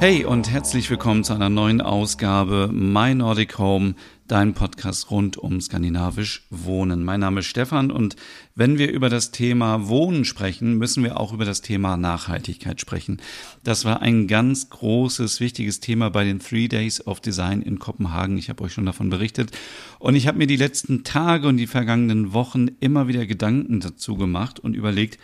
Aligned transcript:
Hey 0.00 0.24
und 0.24 0.48
herzlich 0.48 0.88
willkommen 0.90 1.24
zu 1.24 1.32
einer 1.32 1.48
neuen 1.48 1.80
Ausgabe 1.80 2.70
My 2.72 3.16
Nordic 3.16 3.58
Home, 3.58 3.96
dein 4.28 4.54
Podcast 4.54 5.10
rund 5.10 5.36
um 5.36 5.60
skandinavisch 5.60 6.46
Wohnen. 6.50 7.02
Mein 7.02 7.18
Name 7.18 7.40
ist 7.40 7.46
Stefan 7.46 7.90
und 7.90 8.14
wenn 8.54 8.78
wir 8.78 8.92
über 8.92 9.08
das 9.08 9.32
Thema 9.32 9.88
Wohnen 9.88 10.24
sprechen, 10.24 10.78
müssen 10.78 11.02
wir 11.02 11.18
auch 11.18 11.32
über 11.32 11.44
das 11.44 11.62
Thema 11.62 11.96
Nachhaltigkeit 11.96 12.80
sprechen. 12.80 13.20
Das 13.64 13.84
war 13.84 14.00
ein 14.00 14.28
ganz 14.28 14.70
großes, 14.70 15.40
wichtiges 15.40 15.80
Thema 15.80 16.10
bei 16.10 16.22
den 16.22 16.38
Three 16.38 16.68
Days 16.68 17.04
of 17.04 17.18
Design 17.18 17.60
in 17.60 17.80
Kopenhagen. 17.80 18.38
Ich 18.38 18.50
habe 18.50 18.62
euch 18.62 18.74
schon 18.74 18.86
davon 18.86 19.10
berichtet 19.10 19.50
und 19.98 20.14
ich 20.14 20.28
habe 20.28 20.38
mir 20.38 20.46
die 20.46 20.54
letzten 20.54 21.02
Tage 21.02 21.48
und 21.48 21.56
die 21.56 21.66
vergangenen 21.66 22.32
Wochen 22.32 22.68
immer 22.78 23.08
wieder 23.08 23.26
Gedanken 23.26 23.80
dazu 23.80 24.16
gemacht 24.16 24.60
und 24.60 24.74
überlegt, 24.74 25.18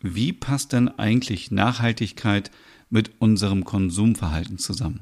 wie 0.00 0.32
passt 0.32 0.72
denn 0.72 0.88
eigentlich 0.88 1.50
Nachhaltigkeit 1.50 2.52
mit 2.90 3.12
unserem 3.20 3.64
Konsumverhalten 3.64 4.58
zusammen. 4.58 5.00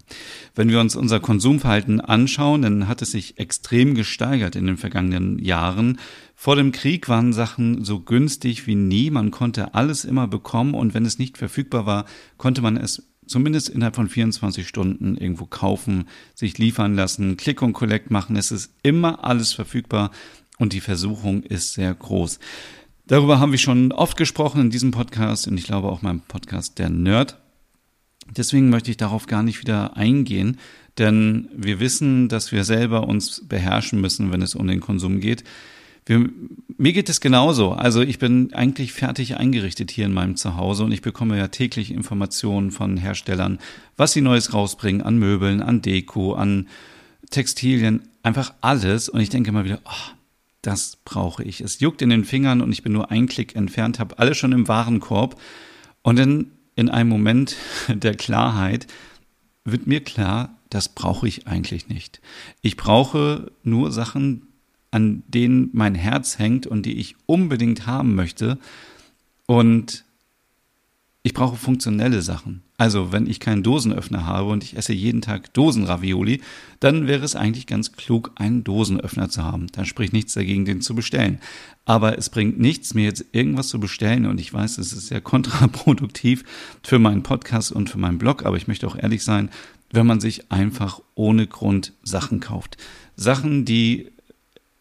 Wenn 0.55 0.69
wir 0.69 0.81
uns 0.81 0.95
unser 0.95 1.21
Konsumverhalten 1.21 2.01
anschauen, 2.01 2.63
dann 2.63 2.87
hat 2.87 3.03
es 3.03 3.11
sich 3.11 3.39
extrem 3.39 3.95
gesteigert 3.95 4.57
in 4.57 4.67
den 4.67 4.77
vergangenen 4.77 5.39
Jahren. 5.39 5.99
Vor 6.35 6.55
dem 6.55 6.71
Krieg 6.71 7.09
waren 7.09 7.33
Sachen 7.33 7.85
so 7.85 8.01
günstig 8.01 8.67
wie 8.67 8.75
nie. 8.75 9.11
Man 9.11 9.31
konnte 9.31 9.75
alles 9.75 10.05
immer 10.05 10.29
bekommen 10.29 10.75
und 10.75 10.95
wenn 10.95 11.07
es 11.07 11.19
nicht 11.19 11.39
verfügbar 11.39 11.87
war, 11.87 12.05
konnte 12.37 12.63
man 12.63 12.77
es 12.77 13.09
zumindest 13.27 13.69
innerhalb 13.69 13.97
von 13.97 14.09
24 14.09 14.67
Stunden 14.67 15.17
irgendwo 15.17 15.47
kaufen, 15.47 16.07
sich 16.35 16.59
liefern 16.59 16.95
lassen, 16.95 17.37
Click 17.37 17.63
und 17.63 17.73
Collect 17.73 18.11
machen. 18.11 18.37
Es 18.37 18.51
ist 18.51 18.73
immer 18.83 19.25
alles 19.25 19.53
verfügbar 19.53 20.11
und 20.59 20.73
die 20.73 20.81
Versuchung 20.81 21.43
ist 21.43 21.75
sehr 21.75 21.95
groß. 21.95 22.39
Darüber 23.07 23.41
haben 23.41 23.53
wir 23.53 23.59
schon 23.59 23.93
oft 23.93 24.17
gesprochen 24.19 24.61
in 24.61 24.71
diesem 24.71 24.91
Podcast 24.91 25.49
und 25.49 25.57
ich 25.57 25.65
glaube 25.65 25.89
auch 25.89 26.03
meinem 26.03 26.21
Podcast 26.21 26.79
Der 26.79 26.91
Nerd. 26.91 27.39
Deswegen 28.37 28.69
möchte 28.69 28.91
ich 28.91 28.97
darauf 28.97 29.27
gar 29.27 29.43
nicht 29.43 29.61
wieder 29.61 29.97
eingehen, 29.97 30.59
denn 30.99 31.49
wir 31.55 31.81
wissen, 31.81 32.29
dass 32.29 32.53
wir 32.53 32.65
selber 32.65 33.07
uns 33.07 33.43
beherrschen 33.49 34.01
müssen, 34.01 34.33
wenn 34.33 34.43
es 34.43 34.55
um 34.55 34.67
den 34.67 34.81
Konsum 34.81 35.21
geht. 35.21 35.45
Wir, 36.05 36.29
mir 36.79 36.93
geht 36.93 37.09
es 37.09 37.21
genauso. 37.21 37.73
Also 37.73 38.01
ich 38.01 38.19
bin 38.19 38.53
eigentlich 38.55 38.93
fertig 38.93 39.37
eingerichtet 39.37 39.91
hier 39.91 40.07
in 40.07 40.13
meinem 40.13 40.37
Zuhause 40.37 40.85
und 40.85 40.93
ich 40.93 41.03
bekomme 41.03 41.37
ja 41.37 41.49
täglich 41.49 41.91
Informationen 41.91 42.71
von 42.71 42.97
Herstellern, 42.97 43.59
was 43.97 44.13
sie 44.13 44.23
Neues 44.23 44.55
rausbringen 44.55 45.03
an 45.03 45.19
Möbeln, 45.19 45.61
an 45.61 45.83
Deko, 45.83 46.33
an 46.33 46.67
Textilien, 47.31 48.09
einfach 48.23 48.55
alles. 48.63 49.09
Und 49.09 49.21
ich 49.21 49.29
denke 49.29 49.51
immer 49.51 49.65
wieder, 49.65 49.81
oh, 49.85 50.13
das 50.63 50.97
brauche 51.05 51.45
ich. 51.45 51.61
Es 51.61 51.81
juckt 51.81 52.03
in 52.03 52.11
den 52.11 52.25
Fingern 52.25 52.63
und 52.63 52.73
ich 52.73 52.83
bin 52.83 52.93
nur 52.93 53.11
ein 53.11 53.27
Klick 53.27 53.55
entfernt, 53.55 53.99
habe 53.99 54.19
alles 54.19 54.39
schon 54.39 54.53
im 54.53 54.67
Warenkorb. 54.67 55.39
Und 56.03 56.19
dann 56.19 56.53
in 56.79 56.89
einem 56.89 57.09
Moment 57.09 57.57
der 57.89 58.15
Klarheit 58.15 58.87
wird 59.65 59.89
mir 59.89 60.01
klar, 60.01 60.57
das 60.71 60.89
brauche 60.89 61.27
ich 61.27 61.49
eigentlich 61.49 61.89
nicht. 61.89 62.21
Ich 62.63 62.77
brauche 62.77 63.51
nur 63.65 63.91
Sachen, 63.91 64.47
an 64.93 65.25
denen 65.27 65.71
mein 65.73 65.97
Herz 65.97 66.39
hängt 66.39 66.69
und 66.69 66.87
die 66.87 66.99
ich 66.99 67.17
unbedingt 67.27 67.87
haben 67.87 68.15
möchte. 68.15 68.59
Und 69.47 70.05
ich 71.29 71.35
brauche 71.35 71.57
funktionelle 71.57 72.23
Sachen. 72.23 72.63
Also, 72.79 73.13
wenn 73.13 73.27
ich 73.27 73.39
keinen 73.39 73.63
Dosenöffner 73.63 74.25
habe 74.25 74.49
und 74.49 74.65
ich 74.65 74.79
esse 74.79 74.95
jeden 74.95 75.21
Tag 75.21 75.53
Dosenravioli, 75.53 76.41
dann 76.81 77.07
wäre 77.07 77.23
es 77.23 77.37
eigentlich 77.37 77.67
ganz 77.67 77.93
klug, 77.93 78.31
einen 78.37 78.65
Dosenöffner 78.65 79.29
zu 79.29 79.45
haben. 79.45 79.67
Dann 79.73 79.85
spricht 79.85 80.15
nichts 80.15 80.33
dagegen, 80.33 80.65
den 80.65 80.81
zu 80.81 80.95
bestellen. 80.95 81.39
Aber 81.85 82.17
es 82.17 82.31
bringt 82.31 82.59
nichts, 82.59 82.95
mir 82.95 83.05
jetzt 83.05 83.27
irgendwas 83.33 83.69
zu 83.69 83.79
bestellen 83.79 84.25
und 84.25 84.41
ich 84.41 84.55
weiß, 84.55 84.79
es 84.79 84.95
ist 84.95 85.09
sehr 85.09 85.21
kontraproduktiv 85.35 86.45
für 86.83 86.99
meinen 86.99 87.23
Podcast 87.23 87.73
und 87.73 87.91
für 87.91 87.99
meinen 87.99 88.17
Blog, 88.17 88.47
aber 88.47 88.57
ich 88.57 88.67
möchte 88.67 88.87
auch 88.87 88.97
ehrlich 88.97 89.23
sein, 89.23 89.51
wenn 89.91 90.07
man 90.07 90.21
sich 90.21 90.51
einfach 90.51 91.03
ohne 91.15 91.47
Grund 91.47 91.93
Sachen 92.05 92.41
kauft. 92.41 92.79
Sachen, 93.17 93.67
die 93.67 94.07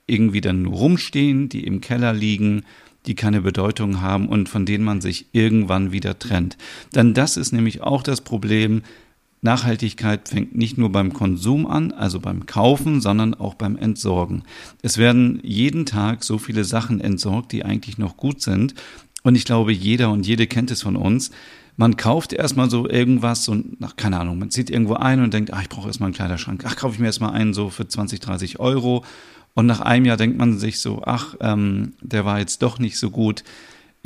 irgendwie 0.06 0.40
dann 0.40 0.66
rumstehen, 0.66 1.50
die 1.50 1.66
im 1.66 1.82
Keller 1.82 2.14
liegen, 2.14 2.64
die 3.08 3.16
keine 3.16 3.42
Bedeutung 3.42 4.02
haben 4.02 4.28
und 4.28 4.50
von 4.50 4.66
denen 4.66 4.84
man 4.84 5.02
sich 5.02 5.28
irgendwann 5.32 5.92
wieder 5.92 6.20
trennt. 6.20 6.58
Denn 6.94 7.14
das 7.14 7.38
ist 7.38 7.52
nämlich 7.52 7.82
auch 7.82 8.04
das 8.04 8.22
Problem. 8.22 8.84
Nachhaltigkeit 9.42 10.28
fängt 10.30 10.56
nicht 10.56 10.78
nur 10.78 10.92
beim 10.92 11.14
Konsum 11.14 11.68
an, 11.68 11.92
also 11.92 12.20
beim 12.20 12.46
Kaufen, 12.46 13.02
sondern 13.02 13.34
auch 13.34 13.54
beim 13.54 13.78
Entsorgen. 13.78 14.44
Es 14.82 14.98
werden 14.98 15.40
jeden 15.44 15.86
Tag 15.86 16.24
so 16.24 16.38
viele 16.38 16.64
Sachen 16.64 17.00
entsorgt, 17.02 17.52
die 17.52 17.64
eigentlich 17.64 17.98
noch 17.98 18.18
gut 18.18 18.42
sind. 18.42 18.74
Und 19.24 19.36
ich 19.36 19.46
glaube, 19.46 19.72
jeder 19.72 20.12
und 20.12 20.26
jede 20.26 20.48
kennt 20.48 20.72
es 20.72 20.82
von 20.82 20.96
uns. 20.96 21.32
Man 21.80 21.96
kauft 21.96 22.34
erstmal 22.34 22.72
so 22.72 22.90
irgendwas 22.90 23.48
und, 23.48 23.78
ach, 23.82 23.96
keine 23.96 24.20
Ahnung, 24.20 24.40
man 24.40 24.50
zieht 24.50 24.72
irgendwo 24.72 24.96
ein 24.96 25.22
und 25.22 25.32
denkt, 25.32 25.54
ach, 25.54 25.62
ich 25.62 25.70
brauche 25.70 25.88
erstmal 25.88 26.08
einen 26.08 26.16
Kleiderschrank. 26.16 26.64
Ach, 26.66 26.76
kaufe 26.76 26.96
ich 26.96 27.00
mir 27.00 27.06
erstmal 27.06 27.34
einen 27.34 27.54
so 27.54 27.70
für 27.70 27.88
20, 27.88 28.20
30 28.20 28.60
Euro. 28.60 29.06
Und 29.54 29.68
nach 29.68 29.80
einem 29.80 30.06
Jahr 30.06 30.18
denkt 30.18 30.38
man 30.38 30.58
sich 30.58 30.80
so, 30.80 31.04
ach, 31.06 31.36
ähm, 31.40 31.94
der 32.02 32.26
war 32.26 32.40
jetzt 32.40 32.64
doch 32.64 32.80
nicht 32.80 32.98
so 32.98 33.12
gut. 33.12 33.44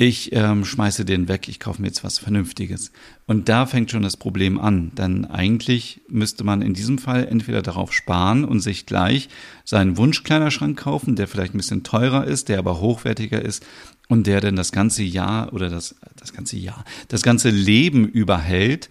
Ich 0.04 0.32
ähm, 0.32 0.64
schmeiße 0.64 1.04
den 1.04 1.28
weg, 1.28 1.46
ich 1.46 1.60
kaufe 1.60 1.80
mir 1.80 1.86
jetzt 1.86 2.02
was 2.02 2.18
Vernünftiges. 2.18 2.90
Und 3.28 3.48
da 3.48 3.66
fängt 3.66 3.92
schon 3.92 4.02
das 4.02 4.16
Problem 4.16 4.58
an. 4.58 4.90
Denn 4.96 5.26
eigentlich 5.26 6.00
müsste 6.08 6.42
man 6.42 6.60
in 6.60 6.74
diesem 6.74 6.98
Fall 6.98 7.28
entweder 7.28 7.62
darauf 7.62 7.92
sparen 7.92 8.44
und 8.44 8.58
sich 8.58 8.84
gleich 8.84 9.28
seinen 9.64 9.96
Wunschkleiderschrank 9.96 10.76
kaufen, 10.76 11.14
der 11.14 11.28
vielleicht 11.28 11.54
ein 11.54 11.58
bisschen 11.58 11.84
teurer 11.84 12.24
ist, 12.24 12.48
der 12.48 12.58
aber 12.58 12.80
hochwertiger 12.80 13.40
ist 13.40 13.64
und 14.08 14.26
der 14.26 14.40
dann 14.40 14.56
das 14.56 14.72
ganze 14.72 15.04
Jahr 15.04 15.52
oder 15.52 15.70
das, 15.70 15.94
das 16.16 16.32
ganze 16.32 16.56
Jahr, 16.56 16.84
das 17.06 17.22
ganze 17.22 17.50
Leben 17.50 18.08
überhält, 18.08 18.90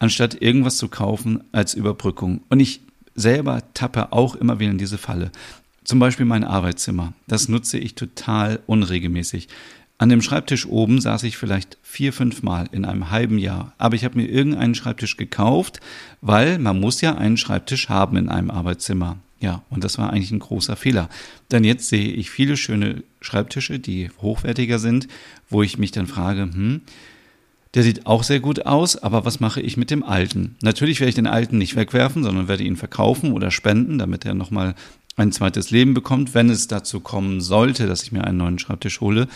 anstatt 0.00 0.42
irgendwas 0.42 0.76
zu 0.76 0.88
kaufen 0.88 1.44
als 1.52 1.74
Überbrückung. 1.74 2.40
Und 2.48 2.58
ich 2.58 2.80
selber 3.14 3.62
tappe 3.74 4.12
auch 4.12 4.34
immer 4.34 4.58
wieder 4.58 4.72
in 4.72 4.78
diese 4.78 4.98
Falle. 4.98 5.30
Zum 5.84 6.00
Beispiel 6.00 6.26
mein 6.26 6.42
Arbeitszimmer. 6.42 7.12
Das 7.28 7.48
nutze 7.48 7.78
ich 7.78 7.94
total 7.94 8.58
unregelmäßig. 8.66 9.48
An 10.00 10.08
dem 10.08 10.22
Schreibtisch 10.22 10.66
oben 10.66 11.00
saß 11.00 11.24
ich 11.24 11.36
vielleicht 11.36 11.76
vier, 11.82 12.12
fünf 12.12 12.44
Mal 12.44 12.68
in 12.70 12.84
einem 12.84 13.10
halben 13.10 13.36
Jahr. 13.36 13.72
Aber 13.78 13.96
ich 13.96 14.04
habe 14.04 14.16
mir 14.16 14.28
irgendeinen 14.28 14.76
Schreibtisch 14.76 15.16
gekauft, 15.16 15.80
weil 16.20 16.60
man 16.60 16.78
muss 16.78 17.00
ja 17.00 17.16
einen 17.16 17.36
Schreibtisch 17.36 17.88
haben 17.88 18.16
in 18.16 18.28
einem 18.28 18.50
Arbeitszimmer. 18.50 19.18
Ja, 19.40 19.62
und 19.70 19.82
das 19.82 19.98
war 19.98 20.10
eigentlich 20.10 20.30
ein 20.30 20.38
großer 20.38 20.76
Fehler. 20.76 21.08
Denn 21.50 21.64
jetzt 21.64 21.88
sehe 21.88 22.12
ich 22.12 22.30
viele 22.30 22.56
schöne 22.56 23.02
Schreibtische, 23.20 23.80
die 23.80 24.10
hochwertiger 24.22 24.78
sind, 24.78 25.08
wo 25.50 25.62
ich 25.62 25.78
mich 25.78 25.90
dann 25.90 26.06
frage, 26.06 26.42
hm, 26.42 26.80
der 27.74 27.82
sieht 27.82 28.06
auch 28.06 28.22
sehr 28.22 28.40
gut 28.40 28.66
aus, 28.66 28.96
aber 28.96 29.24
was 29.24 29.40
mache 29.40 29.60
ich 29.60 29.76
mit 29.76 29.90
dem 29.90 30.02
alten? 30.02 30.56
Natürlich 30.62 31.00
werde 31.00 31.10
ich 31.10 31.14
den 31.14 31.26
alten 31.26 31.58
nicht 31.58 31.76
wegwerfen, 31.76 32.24
sondern 32.24 32.48
werde 32.48 32.64
ihn 32.64 32.76
verkaufen 32.76 33.32
oder 33.32 33.50
spenden, 33.50 33.98
damit 33.98 34.24
er 34.24 34.34
nochmal 34.34 34.74
ein 35.16 35.32
zweites 35.32 35.70
Leben 35.70 35.94
bekommt, 35.94 36.34
wenn 36.34 36.48
es 36.48 36.68
dazu 36.68 37.00
kommen 37.00 37.40
sollte, 37.40 37.86
dass 37.86 38.02
ich 38.04 38.12
mir 38.12 38.24
einen 38.24 38.38
neuen 38.38 38.58
Schreibtisch 38.58 39.00
hole. 39.00 39.28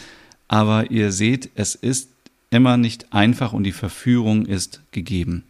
Aber 0.52 0.90
ihr 0.90 1.12
seht, 1.12 1.48
es 1.54 1.74
ist 1.74 2.10
immer 2.50 2.76
nicht 2.76 3.10
einfach 3.10 3.54
und 3.54 3.64
die 3.64 3.72
Verführung 3.72 4.44
ist 4.44 4.82
gegeben. 4.90 5.44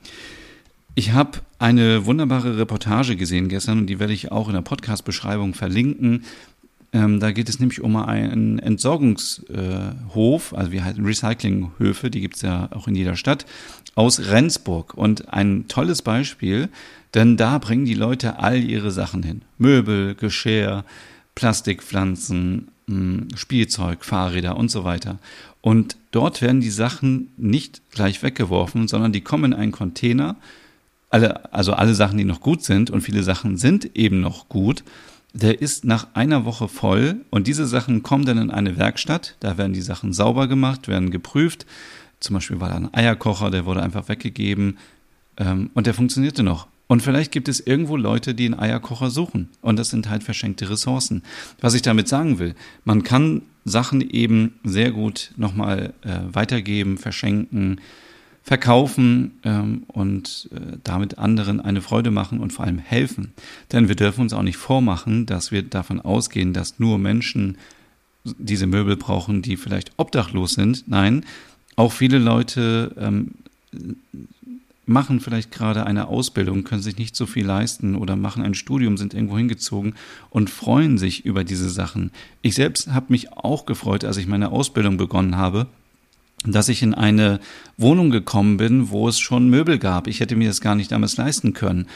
Ich 0.94 1.10
habe 1.10 1.40
eine 1.58 2.06
wunderbare 2.06 2.56
Reportage 2.56 3.16
gesehen 3.16 3.48
gestern 3.48 3.80
und 3.80 3.88
die 3.88 3.98
werde 3.98 4.12
ich 4.12 4.30
auch 4.30 4.46
in 4.46 4.54
der 4.54 4.62
Podcast-Beschreibung 4.62 5.54
verlinken. 5.54 6.22
Ähm, 6.92 7.18
da 7.18 7.32
geht 7.32 7.48
es 7.48 7.58
nämlich 7.58 7.80
um 7.80 7.96
einen 7.96 8.60
Entsorgungshof, 8.60 10.54
also 10.54 10.70
wir 10.70 10.84
halten 10.84 11.04
Recyclinghöfe, 11.04 12.08
die 12.08 12.20
gibt 12.20 12.36
es 12.36 12.42
ja 12.42 12.68
auch 12.70 12.86
in 12.86 12.94
jeder 12.94 13.16
Stadt, 13.16 13.44
aus 13.96 14.28
Rendsburg. 14.28 14.94
Und 14.94 15.30
ein 15.30 15.66
tolles 15.66 16.02
Beispiel, 16.02 16.68
denn 17.12 17.36
da 17.36 17.58
bringen 17.58 17.86
die 17.86 17.94
Leute 17.94 18.38
all 18.38 18.62
ihre 18.62 18.92
Sachen 18.92 19.24
hin. 19.24 19.42
Möbel, 19.58 20.14
Geschirr, 20.14 20.84
Plastikpflanzen, 21.34 22.68
Spielzeug, 23.34 24.04
Fahrräder 24.04 24.56
und 24.56 24.70
so 24.70 24.84
weiter. 24.84 25.18
Und 25.60 25.96
dort 26.10 26.42
werden 26.42 26.60
die 26.60 26.70
Sachen 26.70 27.32
nicht 27.36 27.82
gleich 27.90 28.22
weggeworfen, 28.22 28.88
sondern 28.88 29.12
die 29.12 29.20
kommen 29.20 29.52
in 29.52 29.58
einen 29.58 29.72
Container. 29.72 30.36
Alle, 31.10 31.52
also 31.52 31.72
alle 31.74 31.94
Sachen, 31.94 32.18
die 32.18 32.24
noch 32.24 32.40
gut 32.40 32.64
sind 32.64 32.90
und 32.90 33.02
viele 33.02 33.22
Sachen 33.22 33.56
sind 33.56 33.96
eben 33.96 34.20
noch 34.20 34.48
gut 34.48 34.82
der 35.32 35.60
ist 35.62 35.84
nach 35.84 36.08
einer 36.14 36.44
Woche 36.44 36.68
voll 36.68 37.24
und 37.30 37.46
diese 37.46 37.66
Sachen 37.66 38.02
kommen 38.02 38.24
dann 38.24 38.38
in 38.38 38.50
eine 38.50 38.76
Werkstatt. 38.76 39.36
Da 39.40 39.56
werden 39.56 39.72
die 39.72 39.80
Sachen 39.80 40.12
sauber 40.12 40.46
gemacht, 40.46 40.88
werden 40.88 41.10
geprüft. 41.10 41.66
Zum 42.20 42.34
Beispiel 42.34 42.60
war 42.60 42.68
da 42.68 42.76
ein 42.76 42.94
Eierkocher, 42.94 43.50
der 43.50 43.64
wurde 43.64 43.82
einfach 43.82 44.08
weggegeben 44.08 44.78
ähm, 45.38 45.70
und 45.74 45.86
der 45.86 45.94
funktionierte 45.94 46.42
noch. 46.42 46.66
Und 46.92 47.00
vielleicht 47.00 47.32
gibt 47.32 47.48
es 47.48 47.58
irgendwo 47.58 47.96
Leute, 47.96 48.34
die 48.34 48.44
einen 48.44 48.60
Eierkocher 48.60 49.08
suchen. 49.08 49.48
Und 49.62 49.78
das 49.78 49.88
sind 49.88 50.10
halt 50.10 50.22
verschenkte 50.22 50.68
Ressourcen. 50.68 51.22
Was 51.58 51.72
ich 51.72 51.80
damit 51.80 52.06
sagen 52.06 52.38
will, 52.38 52.54
man 52.84 53.02
kann 53.02 53.40
Sachen 53.64 54.02
eben 54.02 54.56
sehr 54.62 54.90
gut 54.90 55.30
nochmal 55.38 55.94
äh, 56.02 56.18
weitergeben, 56.30 56.98
verschenken, 56.98 57.80
verkaufen 58.42 59.38
ähm, 59.42 59.84
und 59.86 60.50
äh, 60.54 60.76
damit 60.84 61.16
anderen 61.16 61.62
eine 61.62 61.80
Freude 61.80 62.10
machen 62.10 62.40
und 62.40 62.52
vor 62.52 62.66
allem 62.66 62.78
helfen. 62.78 63.32
Denn 63.72 63.88
wir 63.88 63.96
dürfen 63.96 64.20
uns 64.20 64.34
auch 64.34 64.42
nicht 64.42 64.58
vormachen, 64.58 65.24
dass 65.24 65.50
wir 65.50 65.62
davon 65.62 65.98
ausgehen, 65.98 66.52
dass 66.52 66.78
nur 66.78 66.98
Menschen 66.98 67.56
diese 68.24 68.66
Möbel 68.66 68.98
brauchen, 68.98 69.40
die 69.40 69.56
vielleicht 69.56 69.92
obdachlos 69.96 70.52
sind. 70.52 70.86
Nein, 70.88 71.24
auch 71.74 71.92
viele 71.92 72.18
Leute 72.18 72.94
ähm, 72.98 73.30
machen 74.84 75.20
vielleicht 75.20 75.52
gerade 75.52 75.86
eine 75.86 76.08
Ausbildung, 76.08 76.64
können 76.64 76.82
sich 76.82 76.98
nicht 76.98 77.14
so 77.14 77.26
viel 77.26 77.46
leisten 77.46 77.94
oder 77.94 78.16
machen 78.16 78.42
ein 78.42 78.54
Studium, 78.54 78.96
sind 78.96 79.14
irgendwo 79.14 79.38
hingezogen 79.38 79.94
und 80.30 80.50
freuen 80.50 80.98
sich 80.98 81.24
über 81.24 81.44
diese 81.44 81.70
Sachen. 81.70 82.10
Ich 82.42 82.56
selbst 82.56 82.92
habe 82.92 83.06
mich 83.10 83.32
auch 83.32 83.64
gefreut, 83.64 84.04
als 84.04 84.16
ich 84.16 84.26
meine 84.26 84.50
Ausbildung 84.50 84.96
begonnen 84.96 85.36
habe, 85.36 85.68
dass 86.44 86.68
ich 86.68 86.82
in 86.82 86.94
eine 86.94 87.38
Wohnung 87.76 88.10
gekommen 88.10 88.56
bin, 88.56 88.90
wo 88.90 89.08
es 89.08 89.20
schon 89.20 89.48
Möbel 89.48 89.78
gab. 89.78 90.08
Ich 90.08 90.18
hätte 90.18 90.34
mir 90.34 90.48
das 90.48 90.60
gar 90.60 90.74
nicht 90.74 90.90
damals 90.90 91.16
leisten 91.16 91.52
können. 91.52 91.86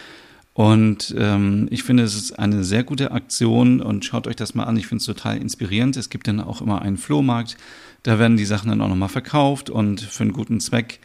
Und 0.55 1.15
ähm, 1.19 1.69
ich 1.71 1.83
finde, 1.83 2.05
es 2.05 2.15
ist 2.15 2.39
eine 2.39 2.65
sehr 2.65 2.83
gute 2.83 3.11
Aktion 3.11 3.83
und 3.83 4.05
schaut 4.05 4.27
euch 4.27 4.37
das 4.37 4.55
mal 4.55 4.65
an. 4.65 4.77
Ich 4.77 4.87
finde 4.87 5.01
es 5.01 5.07
total 5.07 5.37
inspirierend. 5.37 5.97
Es 5.97 6.09
gibt 6.09 6.29
dann 6.29 6.41
auch 6.41 6.63
immer 6.63 6.81
einen 6.81 6.97
Flohmarkt. 6.97 7.59
Da 8.05 8.19
werden 8.19 8.37
die 8.37 8.47
Sachen 8.47 8.71
dann 8.71 8.81
auch 8.81 8.89
nochmal 8.89 9.09
verkauft 9.09 9.69
und 9.69 10.01
für 10.01 10.23
einen 10.23 10.33
guten 10.33 10.61
Zweck 10.61 11.01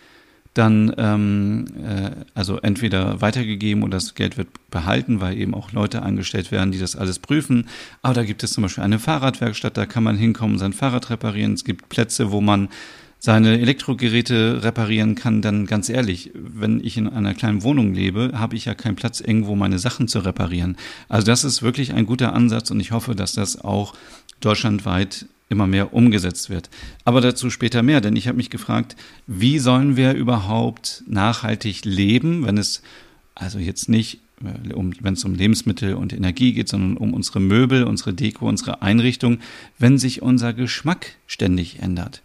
dann 0.54 0.94
ähm, 0.98 1.66
äh, 1.84 2.12
also 2.34 2.58
entweder 2.60 3.22
weitergegeben 3.22 3.84
oder 3.84 3.94
das 3.94 4.16
Geld 4.16 4.38
wird 4.38 4.50
behalten, 4.70 5.22
weil 5.22 5.38
eben 5.38 5.54
auch 5.54 5.72
Leute 5.72 6.02
angestellt 6.02 6.52
werden, 6.52 6.72
die 6.72 6.80
das 6.80 6.96
alles 6.96 7.20
prüfen. 7.20 7.68
Aber 8.02 8.14
da 8.14 8.24
gibt 8.24 8.44
es 8.44 8.54
zum 8.54 8.64
Beispiel 8.64 8.84
eine 8.84 9.00
Fahrradwerkstatt, 9.00 9.78
da 9.78 9.86
kann 9.86 10.04
man 10.04 10.18
hinkommen, 10.18 10.58
sein 10.58 10.74
Fahrrad 10.74 11.10
reparieren. 11.10 11.54
Es 11.54 11.64
gibt 11.64 11.90
Plätze, 11.90 12.32
wo 12.32 12.42
man 12.42 12.70
seine 13.24 13.60
Elektrogeräte 13.60 14.64
reparieren 14.64 15.14
kann, 15.14 15.44
dann 15.44 15.68
ganz 15.68 15.90
ehrlich, 15.90 16.32
wenn 16.34 16.84
ich 16.84 16.98
in 16.98 17.08
einer 17.08 17.36
kleinen 17.36 17.62
Wohnung 17.62 17.94
lebe, 17.94 18.32
habe 18.34 18.56
ich 18.56 18.66
ja 18.66 18.74
keinen 18.74 18.96
Platz, 18.96 19.22
irgendwo 19.22 19.56
meine 19.56 19.78
Sachen 19.78 20.08
zu 20.08 20.20
reparieren. 20.20 20.76
Also 21.08 21.28
das 21.28 21.44
ist 21.44 21.62
wirklich 21.62 21.94
ein 21.94 22.08
guter 22.08 22.34
Ansatz 22.34 22.72
und 22.72 22.80
ich 22.80 22.92
hoffe, 22.92 23.14
dass 23.16 23.34
das 23.34 23.62
auch 23.62 23.94
deutschlandweit 24.40 25.28
immer 25.52 25.68
mehr 25.68 25.94
umgesetzt 25.94 26.50
wird. 26.50 26.70
Aber 27.06 27.22
dazu 27.22 27.50
später 27.50 27.84
mehr, 27.84 28.02
denn 28.02 28.16
ich 28.16 28.28
habe 28.28 28.38
mich 28.38 28.50
gefragt, 28.50 28.96
wie 29.28 29.60
sollen 29.60 29.98
wir 29.98 30.14
überhaupt 30.14 31.04
nachhaltig 31.08 31.86
leben, 31.86 32.46
wenn 32.46 32.58
es 32.58 32.82
also 33.36 33.60
jetzt 33.60 33.90
nicht 33.90 34.20
äh, 34.44 34.74
um, 34.74 34.94
wenn 35.02 35.14
es 35.14 35.24
um 35.24 35.36
Lebensmittel 35.36 35.96
und 35.96 36.14
Energie 36.14 36.54
geht, 36.54 36.70
sondern 36.70 36.98
um 36.98 37.14
unsere 37.14 37.40
Möbel, 37.40 37.84
unsere 37.84 38.14
Deko, 38.14 38.48
unsere 38.48 38.82
Einrichtung, 38.82 39.40
wenn 39.78 39.98
sich 39.98 40.22
unser 40.22 40.54
Geschmack 40.54 41.16
ständig 41.28 41.80
ändert. 41.80 42.22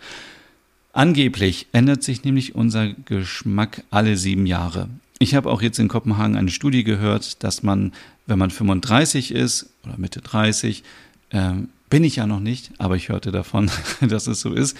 Angeblich 0.93 1.67
ändert 1.73 2.03
sich 2.03 2.25
nämlich 2.25 2.55
unser 2.55 2.89
Geschmack 2.89 3.85
alle 3.91 4.17
sieben 4.17 4.47
Jahre. 4.47 4.89
Ich 5.19 5.35
habe 5.35 5.51
auch 5.51 5.63
jetzt 5.63 5.79
in 5.79 5.89
Kopenhagen 5.89 6.37
eine 6.37 6.51
Studie 6.51 6.85
gehört, 6.85 7.43
dass 7.43 7.63
man, 7.63 7.93
wenn 8.27 8.39
man 8.39 8.51
35 8.51 9.33
ist 9.33 9.71
oder 9.85 9.99
Mitte 9.99 10.21
30, 10.21 10.83
äh, 11.31 11.53
bin 11.91 12.05
ich 12.05 12.17
ja 12.17 12.27
noch 12.27 12.41
nicht, 12.41 12.73
aber 12.79 12.97
ich 12.97 13.09
hörte 13.09 13.33
davon, 13.33 13.71
dass 14.01 14.27
es 14.27 14.41
so 14.41 14.53
ist, 14.53 14.77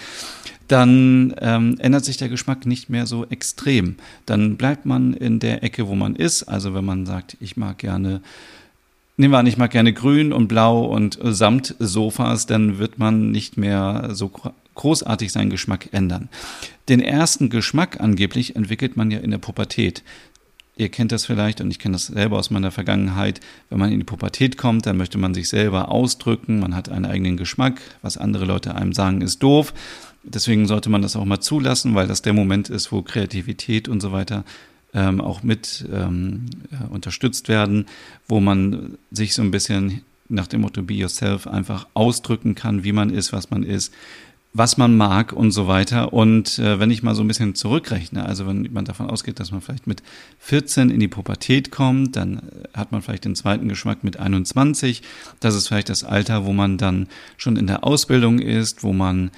dann 0.67 1.33
ähm, 1.39 1.77
ändert 1.79 2.03
sich 2.03 2.17
der 2.17 2.29
Geschmack 2.29 2.65
nicht 2.65 2.89
mehr 2.89 3.05
so 3.05 3.25
extrem. 3.25 3.95
Dann 4.25 4.57
bleibt 4.57 4.85
man 4.85 5.13
in 5.13 5.39
der 5.39 5.63
Ecke, 5.63 5.87
wo 5.87 5.95
man 5.95 6.15
ist. 6.15 6.43
Also 6.43 6.73
wenn 6.73 6.83
man 6.83 7.05
sagt, 7.05 7.37
ich 7.39 7.55
mag 7.55 7.77
gerne 7.77 8.21
Nehmen 9.19 9.33
wir 9.33 9.39
an, 9.39 9.47
ich 9.47 9.57
mag 9.57 9.71
gerne 9.71 9.93
grün 9.93 10.31
und 10.31 10.47
blau 10.47 10.85
und 10.85 11.17
Samtsofas, 11.19 12.45
dann 12.45 12.77
wird 12.77 12.99
man 12.99 13.31
nicht 13.31 13.57
mehr 13.57 14.09
so 14.11 14.31
großartig 14.75 15.31
seinen 15.31 15.49
Geschmack 15.49 15.89
ändern. 15.91 16.29
Den 16.87 17.01
ersten 17.01 17.49
Geschmack 17.49 17.99
angeblich 17.99 18.55
entwickelt 18.55 18.95
man 18.95 19.09
ja 19.09 19.17
in 19.17 19.31
der 19.31 19.39
Pubertät. 19.39 20.03
Ihr 20.77 20.89
kennt 20.89 21.11
das 21.11 21.25
vielleicht 21.25 21.59
und 21.59 21.71
ich 21.71 21.79
kenne 21.79 21.93
das 21.93 22.07
selber 22.07 22.37
aus 22.37 22.51
meiner 22.51 22.71
Vergangenheit. 22.71 23.39
Wenn 23.69 23.79
man 23.79 23.91
in 23.91 23.99
die 23.99 24.05
Pubertät 24.05 24.57
kommt, 24.57 24.85
dann 24.85 24.97
möchte 24.97 25.17
man 25.17 25.33
sich 25.33 25.49
selber 25.49 25.89
ausdrücken. 25.89 26.59
Man 26.59 26.75
hat 26.75 26.89
einen 26.89 27.05
eigenen 27.05 27.35
Geschmack. 27.35 27.81
Was 28.01 28.17
andere 28.17 28.45
Leute 28.45 28.75
einem 28.75 28.93
sagen, 28.93 29.21
ist 29.21 29.41
doof. 29.41 29.73
Deswegen 30.23 30.67
sollte 30.67 30.89
man 30.89 31.01
das 31.01 31.15
auch 31.15 31.25
mal 31.25 31.39
zulassen, 31.39 31.95
weil 31.95 32.07
das 32.07 32.21
der 32.21 32.33
Moment 32.33 32.69
ist, 32.69 32.91
wo 32.91 33.01
Kreativität 33.01 33.87
und 33.87 34.01
so 34.01 34.11
weiter 34.11 34.43
ähm, 34.93 35.19
auch 35.19 35.41
mit 35.41 35.85
ähm, 35.91 36.45
unterstützt 36.89 37.49
werden, 37.49 37.85
wo 38.27 38.39
man 38.39 38.97
sich 39.11 39.33
so 39.33 39.41
ein 39.41 39.51
bisschen 39.51 40.01
nach 40.29 40.47
dem 40.47 40.61
Motto 40.61 40.83
Be 40.83 40.95
Yourself 40.95 41.47
einfach 41.47 41.87
ausdrücken 41.93 42.55
kann, 42.55 42.83
wie 42.83 42.91
man 42.91 43.09
ist, 43.09 43.31
was 43.33 43.49
man 43.49 43.63
ist, 43.63 43.93
was 44.57 44.77
man 44.77 44.97
mag 44.97 45.33
und 45.33 45.51
so 45.51 45.67
weiter. 45.67 46.13
Und 46.13 46.57
äh, 46.59 46.79
wenn 46.79 46.89
ich 46.89 47.03
mal 47.03 47.15
so 47.15 47.21
ein 47.21 47.27
bisschen 47.27 47.53
zurückrechne, 47.53 48.25
also 48.25 48.47
wenn 48.47 48.67
man 48.71 48.85
davon 48.85 49.09
ausgeht, 49.09 49.39
dass 49.39 49.51
man 49.51 49.61
vielleicht 49.61 49.87
mit 49.87 50.01
14 50.39 50.89
in 50.89 50.99
die 50.99 51.07
Pubertät 51.07 51.71
kommt, 51.71 52.15
dann 52.15 52.41
hat 52.73 52.91
man 52.91 53.01
vielleicht 53.01 53.25
den 53.25 53.35
zweiten 53.35 53.67
Geschmack 53.69 54.03
mit 54.03 54.17
21. 54.17 55.03
Das 55.39 55.55
ist 55.55 55.67
vielleicht 55.67 55.89
das 55.89 56.03
Alter, 56.03 56.45
wo 56.45 56.53
man 56.53 56.77
dann 56.77 57.07
schon 57.37 57.55
in 57.55 57.67
der 57.67 57.83
Ausbildung 57.83 58.39
ist, 58.39 58.83
wo 58.83 58.93
man 58.93 59.31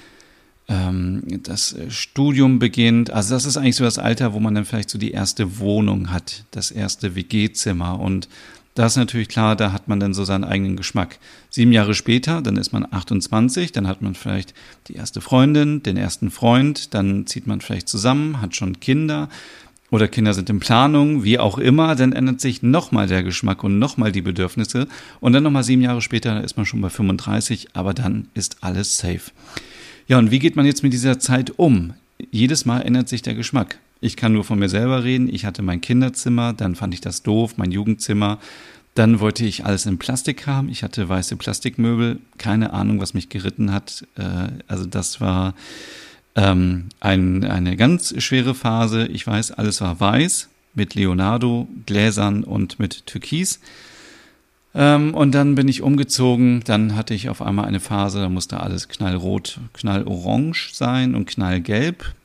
ähm, 0.69 1.23
das 1.43 1.75
Studium 1.89 2.59
beginnt. 2.59 3.11
Also 3.11 3.33
das 3.33 3.45
ist 3.45 3.57
eigentlich 3.57 3.75
so 3.75 3.83
das 3.83 3.99
Alter, 3.99 4.33
wo 4.33 4.39
man 4.39 4.55
dann 4.55 4.65
vielleicht 4.65 4.89
so 4.89 4.97
die 4.97 5.11
erste 5.11 5.59
Wohnung 5.59 6.11
hat, 6.11 6.45
das 6.51 6.71
erste 6.71 7.15
WG-Zimmer 7.15 7.99
und 7.99 8.29
da 8.75 8.85
ist 8.85 8.95
natürlich 8.95 9.27
klar, 9.27 9.55
da 9.55 9.71
hat 9.71 9.87
man 9.87 9.99
dann 9.99 10.13
so 10.13 10.23
seinen 10.23 10.43
eigenen 10.43 10.77
Geschmack. 10.77 11.19
Sieben 11.49 11.71
Jahre 11.71 11.93
später, 11.93 12.41
dann 12.41 12.55
ist 12.57 12.71
man 12.71 12.87
28, 12.89 13.71
dann 13.71 13.87
hat 13.87 14.01
man 14.01 14.15
vielleicht 14.15 14.53
die 14.87 14.93
erste 14.93 15.21
Freundin, 15.21 15.83
den 15.83 15.97
ersten 15.97 16.31
Freund, 16.31 16.93
dann 16.93 17.27
zieht 17.27 17.47
man 17.47 17.61
vielleicht 17.61 17.89
zusammen, 17.89 18.41
hat 18.41 18.55
schon 18.55 18.79
Kinder 18.79 19.29
oder 19.91 20.07
Kinder 20.07 20.33
sind 20.33 20.49
in 20.49 20.59
Planung, 20.59 21.23
wie 21.23 21.39
auch 21.39 21.57
immer, 21.57 21.95
dann 21.95 22.13
ändert 22.13 22.41
sich 22.41 22.61
nochmal 22.61 23.07
der 23.07 23.23
Geschmack 23.23 23.63
und 23.63 23.79
nochmal 23.79 24.11
die 24.11 24.21
Bedürfnisse 24.21 24.87
und 25.19 25.33
dann 25.33 25.43
nochmal 25.43 25.63
sieben 25.63 25.81
Jahre 25.81 26.01
später 26.01 26.43
ist 26.43 26.57
man 26.57 26.65
schon 26.65 26.81
bei 26.81 26.89
35, 26.89 27.69
aber 27.73 27.93
dann 27.93 28.27
ist 28.33 28.57
alles 28.61 28.97
safe. 28.97 29.31
Ja, 30.07 30.17
und 30.17 30.31
wie 30.31 30.39
geht 30.39 30.55
man 30.55 30.65
jetzt 30.65 30.83
mit 30.83 30.93
dieser 30.93 31.19
Zeit 31.19 31.57
um? 31.57 31.93
Jedes 32.31 32.65
Mal 32.65 32.81
ändert 32.81 33.09
sich 33.09 33.21
der 33.21 33.35
Geschmack. 33.35 33.79
Ich 34.01 34.15
kann 34.15 34.33
nur 34.33 34.43
von 34.43 34.59
mir 34.59 34.69
selber 34.69 35.03
reden. 35.03 35.33
Ich 35.33 35.45
hatte 35.45 35.61
mein 35.61 35.81
Kinderzimmer, 35.81 36.53
dann 36.53 36.75
fand 36.75 36.93
ich 36.93 37.01
das 37.01 37.21
doof, 37.21 37.57
mein 37.57 37.71
Jugendzimmer. 37.71 38.39
Dann 38.95 39.19
wollte 39.19 39.45
ich 39.45 39.65
alles 39.65 39.85
in 39.85 39.97
Plastik 39.97 40.47
haben. 40.47 40.69
Ich 40.69 40.83
hatte 40.83 41.07
weiße 41.07 41.35
Plastikmöbel. 41.35 42.19
Keine 42.37 42.73
Ahnung, 42.73 42.99
was 42.99 43.13
mich 43.13 43.29
geritten 43.29 43.71
hat. 43.71 44.05
Äh, 44.17 44.49
also 44.67 44.85
das 44.85 45.21
war 45.21 45.53
ähm, 46.35 46.89
ein, 46.99 47.43
eine 47.43 47.75
ganz 47.75 48.13
schwere 48.21 48.55
Phase. 48.55 49.07
Ich 49.07 49.25
weiß, 49.25 49.51
alles 49.51 49.81
war 49.81 49.99
weiß 49.99 50.49
mit 50.73 50.95
Leonardo, 50.95 51.67
Gläsern 51.85 52.43
und 52.43 52.79
mit 52.79 53.05
Türkis. 53.05 53.59
Ähm, 54.73 55.13
und 55.13 55.33
dann 55.33 55.55
bin 55.55 55.67
ich 55.67 55.81
umgezogen. 55.81 56.61
Dann 56.65 56.95
hatte 56.95 57.13
ich 57.13 57.29
auf 57.29 57.41
einmal 57.41 57.65
eine 57.65 57.79
Phase, 57.79 58.19
da 58.19 58.29
musste 58.29 58.59
alles 58.59 58.87
knallrot, 58.87 59.59
knallorange 59.73 60.69
sein 60.71 61.15
und 61.15 61.25
knallgelb. 61.25 62.15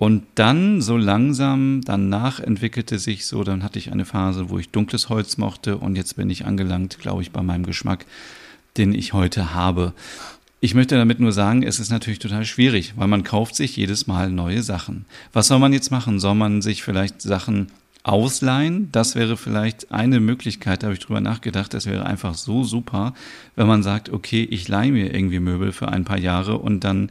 Und 0.00 0.22
dann 0.34 0.80
so 0.80 0.96
langsam, 0.96 1.82
danach 1.84 2.40
entwickelte 2.40 2.98
sich 2.98 3.26
so, 3.26 3.44
dann 3.44 3.62
hatte 3.62 3.78
ich 3.78 3.92
eine 3.92 4.06
Phase, 4.06 4.48
wo 4.48 4.58
ich 4.58 4.70
dunkles 4.70 5.10
Holz 5.10 5.36
mochte 5.36 5.76
und 5.76 5.94
jetzt 5.94 6.16
bin 6.16 6.30
ich 6.30 6.46
angelangt, 6.46 6.98
glaube 7.00 7.20
ich, 7.20 7.32
bei 7.32 7.42
meinem 7.42 7.66
Geschmack, 7.66 8.06
den 8.78 8.94
ich 8.94 9.12
heute 9.12 9.52
habe. 9.52 9.92
Ich 10.58 10.74
möchte 10.74 10.96
damit 10.96 11.20
nur 11.20 11.32
sagen, 11.32 11.62
es 11.62 11.78
ist 11.80 11.90
natürlich 11.90 12.18
total 12.18 12.46
schwierig, 12.46 12.94
weil 12.96 13.08
man 13.08 13.24
kauft 13.24 13.54
sich 13.54 13.76
jedes 13.76 14.06
Mal 14.06 14.30
neue 14.30 14.62
Sachen. 14.62 15.04
Was 15.34 15.48
soll 15.48 15.58
man 15.58 15.74
jetzt 15.74 15.90
machen? 15.90 16.18
Soll 16.18 16.34
man 16.34 16.62
sich 16.62 16.82
vielleicht 16.82 17.20
Sachen 17.20 17.66
ausleihen? 18.02 18.88
Das 18.92 19.16
wäre 19.16 19.36
vielleicht 19.36 19.92
eine 19.92 20.18
Möglichkeit, 20.18 20.82
da 20.82 20.86
habe 20.86 20.94
ich 20.94 21.04
drüber 21.04 21.20
nachgedacht. 21.20 21.74
Das 21.74 21.84
wäre 21.84 22.06
einfach 22.06 22.36
so 22.36 22.64
super, 22.64 23.12
wenn 23.54 23.66
man 23.66 23.82
sagt, 23.82 24.08
okay, 24.08 24.48
ich 24.50 24.66
leihe 24.66 24.92
mir 24.92 25.12
irgendwie 25.14 25.40
Möbel 25.40 25.72
für 25.72 25.88
ein 25.88 26.06
paar 26.06 26.18
Jahre 26.18 26.56
und 26.56 26.84
dann 26.84 27.10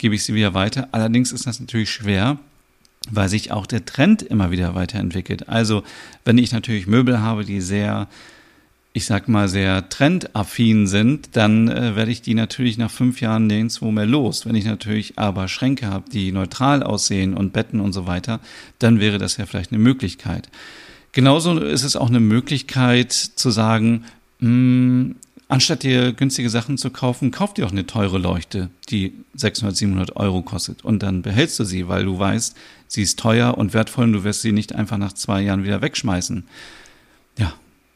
gebe 0.00 0.14
ich 0.14 0.24
sie 0.24 0.34
wieder 0.34 0.54
weiter. 0.54 0.88
Allerdings 0.92 1.30
ist 1.30 1.46
das 1.46 1.60
natürlich 1.60 1.90
schwer, 1.90 2.38
weil 3.10 3.28
sich 3.28 3.52
auch 3.52 3.66
der 3.66 3.84
Trend 3.84 4.22
immer 4.22 4.50
wieder 4.50 4.74
weiterentwickelt. 4.74 5.48
Also, 5.48 5.82
wenn 6.24 6.38
ich 6.38 6.52
natürlich 6.52 6.86
Möbel 6.86 7.20
habe, 7.20 7.44
die 7.44 7.60
sehr, 7.60 8.08
ich 8.94 9.04
sag 9.04 9.28
mal, 9.28 9.46
sehr 9.46 9.90
trendaffin 9.90 10.86
sind, 10.86 11.36
dann 11.36 11.68
äh, 11.68 11.96
werde 11.96 12.10
ich 12.10 12.22
die 12.22 12.34
natürlich 12.34 12.78
nach 12.78 12.90
fünf 12.90 13.20
Jahren 13.20 13.46
nirgendwo 13.46 13.90
mehr 13.90 14.06
los. 14.06 14.46
Wenn 14.46 14.54
ich 14.54 14.64
natürlich 14.64 15.18
aber 15.18 15.48
Schränke 15.48 15.86
habe, 15.86 16.08
die 16.10 16.32
neutral 16.32 16.82
aussehen 16.82 17.34
und 17.34 17.52
Betten 17.52 17.80
und 17.80 17.92
so 17.92 18.06
weiter, 18.06 18.40
dann 18.78 19.00
wäre 19.00 19.18
das 19.18 19.36
ja 19.36 19.44
vielleicht 19.44 19.70
eine 19.70 19.82
Möglichkeit. 19.82 20.48
Genauso 21.12 21.58
ist 21.58 21.84
es 21.84 21.96
auch 21.96 22.08
eine 22.08 22.20
Möglichkeit 22.20 23.12
zu 23.12 23.50
sagen, 23.50 24.04
mh, 24.38 24.48
hm, 24.48 25.16
Anstatt 25.50 25.82
dir 25.82 26.12
günstige 26.12 26.48
Sachen 26.48 26.78
zu 26.78 26.90
kaufen, 26.90 27.32
kauf 27.32 27.54
dir 27.54 27.66
auch 27.66 27.72
eine 27.72 27.84
teure 27.84 28.18
Leuchte, 28.18 28.70
die 28.88 29.14
600, 29.34 29.76
700 29.76 30.14
Euro 30.14 30.42
kostet. 30.42 30.84
Und 30.84 31.02
dann 31.02 31.22
behältst 31.22 31.58
du 31.58 31.64
sie, 31.64 31.88
weil 31.88 32.04
du 32.04 32.16
weißt, 32.16 32.56
sie 32.86 33.02
ist 33.02 33.18
teuer 33.18 33.58
und 33.58 33.74
wertvoll 33.74 34.04
und 34.04 34.12
du 34.12 34.22
wirst 34.22 34.42
sie 34.42 34.52
nicht 34.52 34.76
einfach 34.76 34.96
nach 34.96 35.12
zwei 35.12 35.42
Jahren 35.42 35.64
wieder 35.64 35.82
wegschmeißen. 35.82 36.44
Ja, 37.36 37.52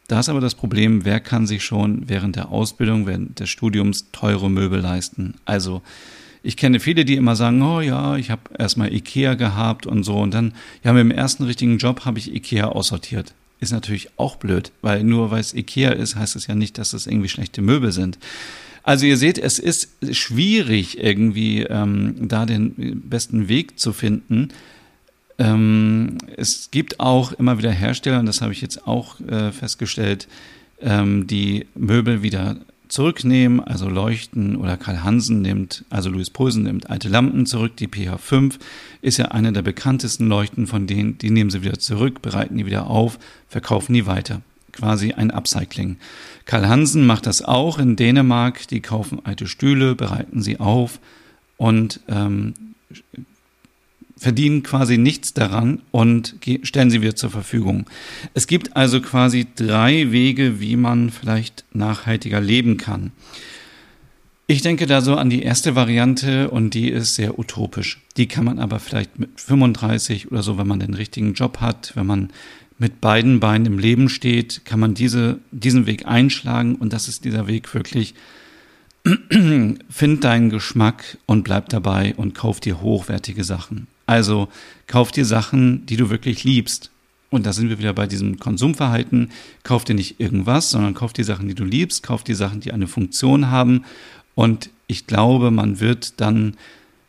da 0.08 0.18
ist 0.18 0.28
aber 0.28 0.40
das 0.40 0.56
Problem, 0.56 1.04
wer 1.04 1.20
kann 1.20 1.46
sich 1.46 1.64
schon 1.64 2.08
während 2.08 2.34
der 2.34 2.48
Ausbildung, 2.48 3.06
während 3.06 3.38
des 3.38 3.50
Studiums 3.50 4.10
teure 4.10 4.50
Möbel 4.50 4.80
leisten? 4.80 5.34
Also, 5.44 5.80
ich 6.42 6.56
kenne 6.56 6.80
viele, 6.80 7.04
die 7.04 7.14
immer 7.14 7.36
sagen, 7.36 7.62
oh 7.62 7.80
ja, 7.80 8.16
ich 8.16 8.32
habe 8.32 8.42
erstmal 8.58 8.92
Ikea 8.92 9.34
gehabt 9.34 9.86
und 9.86 10.02
so 10.02 10.16
und 10.16 10.34
dann, 10.34 10.54
ja, 10.82 10.92
mit 10.92 11.02
dem 11.02 11.12
ersten 11.12 11.44
richtigen 11.44 11.78
Job 11.78 12.04
habe 12.04 12.18
ich 12.18 12.34
Ikea 12.34 12.66
aussortiert 12.66 13.32
ist 13.60 13.72
natürlich 13.72 14.10
auch 14.16 14.36
blöd, 14.36 14.72
weil 14.82 15.04
nur 15.04 15.30
weil 15.30 15.40
es 15.40 15.54
Ikea 15.54 15.92
ist, 15.92 16.16
heißt 16.16 16.36
es 16.36 16.46
ja 16.46 16.54
nicht, 16.54 16.78
dass 16.78 16.92
es 16.92 17.06
irgendwie 17.06 17.28
schlechte 17.28 17.62
Möbel 17.62 17.92
sind. 17.92 18.18
Also 18.82 19.06
ihr 19.06 19.16
seht, 19.16 19.38
es 19.38 19.58
ist 19.58 19.88
schwierig 20.12 20.98
irgendwie 21.02 21.62
ähm, 21.62 22.28
da 22.28 22.44
den 22.44 23.02
besten 23.08 23.48
Weg 23.48 23.78
zu 23.78 23.94
finden. 23.94 24.48
Ähm, 25.38 26.18
es 26.36 26.70
gibt 26.70 27.00
auch 27.00 27.32
immer 27.32 27.58
wieder 27.58 27.70
Hersteller, 27.70 28.20
und 28.20 28.26
das 28.26 28.42
habe 28.42 28.52
ich 28.52 28.60
jetzt 28.60 28.86
auch 28.86 29.20
äh, 29.20 29.52
festgestellt, 29.52 30.28
ähm, 30.80 31.26
die 31.26 31.66
Möbel 31.74 32.22
wieder 32.22 32.58
zurücknehmen, 32.94 33.58
also 33.58 33.88
Leuchten 33.88 34.54
oder 34.54 34.76
Karl 34.76 35.02
Hansen 35.02 35.42
nimmt, 35.42 35.84
also 35.90 36.10
Louis 36.10 36.30
Poulsen 36.30 36.62
nimmt 36.62 36.88
alte 36.88 37.08
Lampen 37.08 37.44
zurück, 37.44 37.76
die 37.76 37.88
PH5 37.88 38.54
ist 39.02 39.18
ja 39.18 39.26
eine 39.26 39.52
der 39.52 39.62
bekanntesten 39.62 40.28
Leuchten 40.28 40.68
von 40.68 40.86
denen, 40.86 41.18
die 41.18 41.30
nehmen 41.30 41.50
sie 41.50 41.62
wieder 41.62 41.80
zurück, 41.80 42.22
bereiten 42.22 42.56
die 42.56 42.66
wieder 42.66 42.86
auf, 42.86 43.18
verkaufen 43.48 43.94
die 43.94 44.06
weiter. 44.06 44.42
Quasi 44.70 45.12
ein 45.12 45.32
Upcycling. 45.32 45.96
Karl 46.46 46.68
Hansen 46.68 47.04
macht 47.04 47.26
das 47.26 47.42
auch 47.42 47.78
in 47.78 47.96
Dänemark, 47.96 48.68
die 48.68 48.80
kaufen 48.80 49.20
alte 49.24 49.48
Stühle, 49.48 49.96
bereiten 49.96 50.40
sie 50.40 50.60
auf 50.60 51.00
und 51.56 52.00
ähm, 52.08 52.54
verdienen 54.24 54.62
quasi 54.62 54.96
nichts 54.96 55.34
daran 55.34 55.82
und 55.90 56.36
stellen 56.62 56.88
sie 56.88 57.02
wieder 57.02 57.14
zur 57.14 57.28
Verfügung. 57.28 57.84
Es 58.32 58.46
gibt 58.46 58.74
also 58.74 59.02
quasi 59.02 59.46
drei 59.54 60.12
Wege, 60.12 60.60
wie 60.60 60.76
man 60.76 61.10
vielleicht 61.10 61.66
nachhaltiger 61.74 62.40
leben 62.40 62.78
kann. 62.78 63.12
Ich 64.46 64.62
denke 64.62 64.86
da 64.86 65.02
so 65.02 65.16
an 65.16 65.28
die 65.28 65.42
erste 65.42 65.76
Variante 65.76 66.48
und 66.50 66.72
die 66.72 66.88
ist 66.88 67.16
sehr 67.16 67.38
utopisch. 67.38 68.00
Die 68.16 68.26
kann 68.26 68.46
man 68.46 68.58
aber 68.58 68.80
vielleicht 68.80 69.18
mit 69.18 69.38
35 69.38 70.32
oder 70.32 70.42
so, 70.42 70.56
wenn 70.56 70.68
man 70.68 70.80
den 70.80 70.94
richtigen 70.94 71.34
Job 71.34 71.60
hat, 71.60 71.92
wenn 71.94 72.06
man 72.06 72.30
mit 72.78 73.02
beiden 73.02 73.40
Beinen 73.40 73.66
im 73.66 73.78
Leben 73.78 74.08
steht, 74.08 74.64
kann 74.64 74.80
man 74.80 74.94
diese, 74.94 75.38
diesen 75.50 75.84
Weg 75.84 76.06
einschlagen 76.06 76.76
und 76.76 76.94
das 76.94 77.08
ist 77.08 77.26
dieser 77.26 77.46
Weg 77.46 77.74
wirklich, 77.74 78.14
find 79.90 80.24
deinen 80.24 80.48
Geschmack 80.48 81.18
und 81.26 81.44
bleib 81.44 81.68
dabei 81.68 82.14
und 82.16 82.34
kauf 82.34 82.58
dir 82.58 82.80
hochwertige 82.80 83.44
Sachen. 83.44 83.86
Also 84.06 84.48
kauf 84.86 85.12
dir 85.12 85.24
Sachen, 85.24 85.86
die 85.86 85.96
du 85.96 86.10
wirklich 86.10 86.44
liebst. 86.44 86.90
Und 87.30 87.46
da 87.46 87.52
sind 87.52 87.68
wir 87.68 87.78
wieder 87.78 87.92
bei 87.92 88.06
diesem 88.06 88.38
Konsumverhalten. 88.38 89.30
Kauf 89.64 89.84
dir 89.84 89.94
nicht 89.94 90.20
irgendwas, 90.20 90.70
sondern 90.70 90.94
kauf 90.94 91.12
dir 91.12 91.24
Sachen, 91.24 91.48
die 91.48 91.54
du 91.54 91.64
liebst, 91.64 92.02
kauf 92.02 92.22
dir 92.22 92.36
Sachen, 92.36 92.60
die 92.60 92.72
eine 92.72 92.86
Funktion 92.86 93.50
haben. 93.50 93.84
Und 94.34 94.70
ich 94.86 95.06
glaube, 95.06 95.50
man 95.50 95.80
wird 95.80 96.20
dann, 96.20 96.56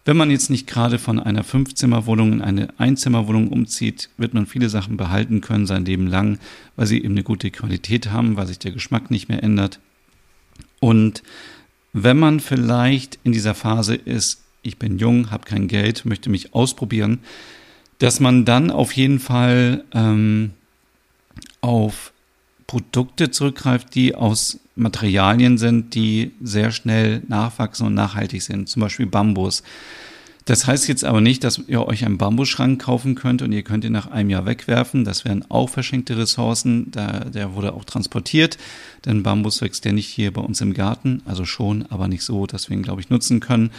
wenn 0.03 0.17
man 0.17 0.31
jetzt 0.31 0.49
nicht 0.49 0.65
gerade 0.67 0.97
von 0.97 1.19
einer 1.19 1.43
Fünfzimmerwohnung 1.43 2.33
in 2.33 2.41
eine 2.41 2.79
Einzimmerwohnung 2.79 3.49
umzieht, 3.49 4.09
wird 4.17 4.33
man 4.33 4.45
viele 4.45 4.69
Sachen 4.69 4.97
behalten 4.97 5.41
können 5.41 5.67
sein 5.67 5.85
Leben 5.85 6.07
lang, 6.07 6.39
weil 6.75 6.87
sie 6.87 7.03
eben 7.03 7.13
eine 7.13 7.23
gute 7.23 7.51
Qualität 7.51 8.11
haben, 8.11 8.35
weil 8.35 8.47
sich 8.47 8.59
der 8.59 8.71
Geschmack 8.71 9.11
nicht 9.11 9.29
mehr 9.29 9.43
ändert. 9.43 9.79
Und 10.79 11.21
wenn 11.93 12.17
man 12.17 12.39
vielleicht 12.39 13.19
in 13.23 13.31
dieser 13.31 13.53
Phase 13.53 13.95
ist, 13.95 14.44
ich 14.65 14.77
bin 14.77 14.97
jung, 14.97 15.31
habe 15.31 15.45
kein 15.45 15.67
Geld, 15.67 16.05
möchte 16.05 16.29
mich 16.29 16.53
ausprobieren, 16.53 17.19
dass 17.99 18.19
man 18.19 18.45
dann 18.45 18.71
auf 18.71 18.91
jeden 18.93 19.19
Fall 19.19 19.83
ähm, 19.93 20.51
auf 21.61 22.11
Produkte 22.67 23.31
zurückgreift, 23.31 23.95
die 23.95 24.15
aus 24.15 24.59
Materialien 24.75 25.57
sind, 25.57 25.95
die 25.95 26.31
sehr 26.41 26.71
schnell 26.71 27.21
nachwachsen 27.27 27.87
und 27.87 27.93
nachhaltig 27.93 28.41
sind, 28.41 28.67
zum 28.67 28.81
Beispiel 28.81 29.05
Bambus. 29.05 29.63
Das 30.45 30.67
heißt 30.67 30.87
jetzt 30.87 31.03
aber 31.03 31.21
nicht, 31.21 31.43
dass 31.43 31.59
ihr 31.67 31.87
euch 31.87 32.05
einen 32.05 32.19
Bambusschrank 32.19 32.79
kaufen 32.79 33.15
könnt 33.15 33.41
und 33.41 33.51
ihr 33.51 33.63
könnt 33.63 33.83
ihn 33.83 33.91
nach 33.91 34.11
einem 34.11 34.29
Jahr 34.29 34.45
wegwerfen. 34.45 35.03
Das 35.03 35.25
wären 35.25 35.43
auch 35.49 35.69
verschenkte 35.69 36.17
Ressourcen. 36.17 36.91
Da, 36.91 37.21
der 37.21 37.55
wurde 37.55 37.73
auch 37.73 37.83
transportiert, 37.83 38.59
denn 39.05 39.23
Bambus 39.23 39.61
wächst 39.61 39.85
ja 39.85 39.91
nicht 39.91 40.07
hier 40.07 40.31
bei 40.31 40.41
uns 40.41 40.61
im 40.61 40.75
Garten, 40.75 41.23
also 41.25 41.45
schon, 41.45 41.87
aber 41.89 42.07
nicht 42.07 42.23
so, 42.23 42.45
dass 42.45 42.69
wir 42.69 42.77
ihn, 42.77 42.83
glaube 42.83 43.01
ich, 43.01 43.09
nutzen 43.09 43.39
können. 43.39 43.71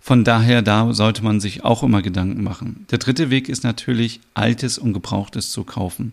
Von 0.00 0.24
daher, 0.24 0.62
da 0.62 0.92
sollte 0.92 1.24
man 1.24 1.40
sich 1.40 1.64
auch 1.64 1.82
immer 1.82 2.02
Gedanken 2.02 2.42
machen. 2.42 2.86
Der 2.90 2.98
dritte 2.98 3.30
Weg 3.30 3.48
ist 3.48 3.64
natürlich, 3.64 4.20
Altes 4.34 4.78
und 4.78 4.92
Gebrauchtes 4.92 5.50
zu 5.50 5.64
kaufen. 5.64 6.12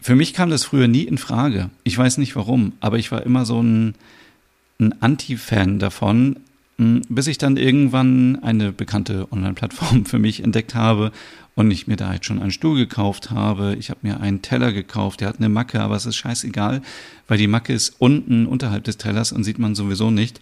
Für 0.00 0.16
mich 0.16 0.34
kam 0.34 0.50
das 0.50 0.64
früher 0.64 0.88
nie 0.88 1.04
in 1.04 1.16
Frage. 1.16 1.70
Ich 1.82 1.96
weiß 1.96 2.18
nicht 2.18 2.36
warum, 2.36 2.72
aber 2.80 2.98
ich 2.98 3.10
war 3.10 3.22
immer 3.22 3.46
so 3.46 3.62
ein, 3.62 3.94
ein 4.78 5.00
Anti-Fan 5.00 5.78
davon, 5.78 6.40
hm, 6.76 7.02
bis 7.08 7.26
ich 7.26 7.38
dann 7.38 7.56
irgendwann 7.56 8.42
eine 8.42 8.72
bekannte 8.72 9.28
Online-Plattform 9.30 10.04
für 10.06 10.18
mich 10.18 10.42
entdeckt 10.42 10.74
habe 10.74 11.12
und 11.54 11.70
ich 11.70 11.86
mir 11.86 11.96
da 11.96 12.12
jetzt 12.12 12.26
schon 12.26 12.42
einen 12.42 12.50
Stuhl 12.50 12.76
gekauft 12.76 13.30
habe. 13.30 13.76
Ich 13.78 13.90
habe 13.90 14.00
mir 14.02 14.20
einen 14.20 14.42
Teller 14.42 14.72
gekauft, 14.72 15.20
der 15.20 15.28
hat 15.28 15.38
eine 15.38 15.48
Macke, 15.48 15.80
aber 15.80 15.96
es 15.96 16.04
ist 16.04 16.16
scheißegal, 16.16 16.82
weil 17.28 17.38
die 17.38 17.46
Macke 17.46 17.72
ist 17.72 17.94
unten 17.98 18.46
unterhalb 18.46 18.84
des 18.84 18.98
Tellers 18.98 19.32
und 19.32 19.44
sieht 19.44 19.58
man 19.58 19.74
sowieso 19.74 20.10
nicht. 20.10 20.40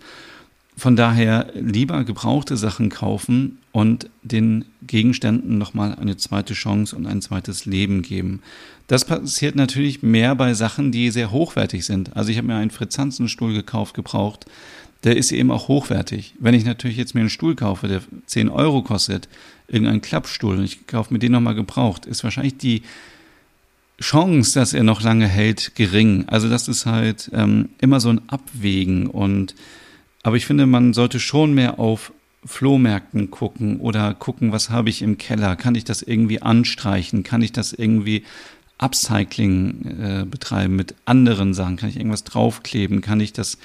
Von 0.77 0.97
daher 0.97 1.53
lieber 1.55 2.03
gebrauchte 2.05 2.57
Sachen 2.57 2.89
kaufen 2.89 3.59
und 3.73 4.09
den 4.23 4.65
Gegenständen 4.87 5.59
nochmal 5.59 5.95
eine 5.95 6.17
zweite 6.17 6.55
Chance 6.55 6.97
und 6.97 7.07
ein 7.07 7.21
zweites 7.21 7.67
Leben 7.67 8.03
geben. 8.03 8.41
Das 8.87 9.05
passiert 9.05 9.55
natürlich 9.55 10.03
mehr 10.03 10.35
bei 10.35 10.55
Sachen, 10.55 10.91
die 10.91 11.11
sehr 11.11 11.31
hochwertig 11.31 11.85
sind. 11.85 12.17
Also 12.17 12.31
ich 12.31 12.39
habe 12.39 12.47
mir 12.47 12.57
einen 12.57 12.71
Fritz 12.71 12.99
Hansen 12.99 13.29
Stuhl 13.29 13.53
gekauft, 13.53 13.95
gebraucht. 13.95 14.47
Der 15.05 15.17
ist 15.17 15.33
eben 15.33 15.51
auch 15.51 15.69
hochwertig. 15.69 16.35
Wenn 16.39 16.55
ich 16.55 16.65
natürlich 16.65 16.97
jetzt 16.97 17.15
mir 17.15 17.21
einen 17.21 17.31
Stuhl 17.31 17.55
kaufe, 17.55 17.89
der 17.89 18.03
10 18.27 18.49
Euro 18.49 18.83
kostet, 18.83 19.29
irgendein 19.69 20.01
Klappstuhl, 20.01 20.59
und 20.59 20.65
ich 20.65 20.87
kaufe 20.87 21.13
mir 21.13 21.19
den 21.19 21.33
nochmal 21.33 21.55
gebraucht, 21.55 22.07
ist 22.07 22.25
wahrscheinlich 22.25 22.57
die 22.57 22.83
Chance, 24.01 24.59
dass 24.59 24.73
er 24.73 24.83
noch 24.83 25.03
lange 25.03 25.29
hält, 25.29 25.75
gering. 25.75 26.25
Also 26.29 26.49
das 26.49 26.69
ist 26.69 26.87
halt 26.87 27.31
ähm, 27.35 27.71
immer 27.81 28.01
so 28.01 28.11
ein 28.11 28.29
Abwägen 28.29 29.07
und 29.07 29.55
aber 30.23 30.37
ich 30.37 30.47
finde, 30.47 30.67
man 30.67 30.93
sollte 30.93 31.21
schon 31.21 31.55
mehr 31.55 31.79
auf 31.79 32.13
Flohmärkten 32.45 33.31
gucken 33.31 33.79
oder 33.81 34.15
gucken, 34.15 34.53
was 34.53 34.71
habe 34.71 34.91
ich 34.91 35.03
im 35.03 35.19
Keller? 35.19 35.57
Kann 35.57 35.75
ich 35.75 35.85
das 35.85 36.03
irgendwie 36.03 36.43
anstreichen? 36.43 37.23
Kann 37.23 37.43
ich 37.43 37.53
das 37.53 37.73
irgendwie 37.73 38.25
Upcycling 38.79 40.01
äh, 40.01 40.25
betreiben 40.25 40.75
mit 40.75 40.95
anderen 41.05 41.55
Sachen? 41.55 41.77
Kann 41.77 41.89
ich 41.89 41.97
irgendwas 41.97 42.25
draufkleben? 42.25 43.01
Kann 43.01 43.21
ich 43.21 43.33
das 43.33 43.59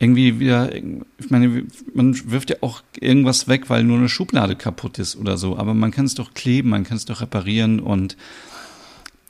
irgendwie 0.00 0.40
wieder, 0.40 0.74
ich 0.74 1.28
meine, 1.28 1.64
man 1.92 2.18
wirft 2.30 2.50
ja 2.50 2.56
auch 2.62 2.82
irgendwas 2.98 3.48
weg, 3.48 3.68
weil 3.68 3.84
nur 3.84 3.98
eine 3.98 4.08
Schublade 4.08 4.56
kaputt 4.56 4.98
ist 4.98 5.14
oder 5.14 5.36
so, 5.36 5.58
aber 5.58 5.74
man 5.74 5.90
kann 5.90 6.06
es 6.06 6.14
doch 6.14 6.32
kleben, 6.32 6.70
man 6.70 6.84
kann 6.84 6.96
es 6.96 7.04
doch 7.04 7.20
reparieren 7.20 7.80
und 7.80 8.16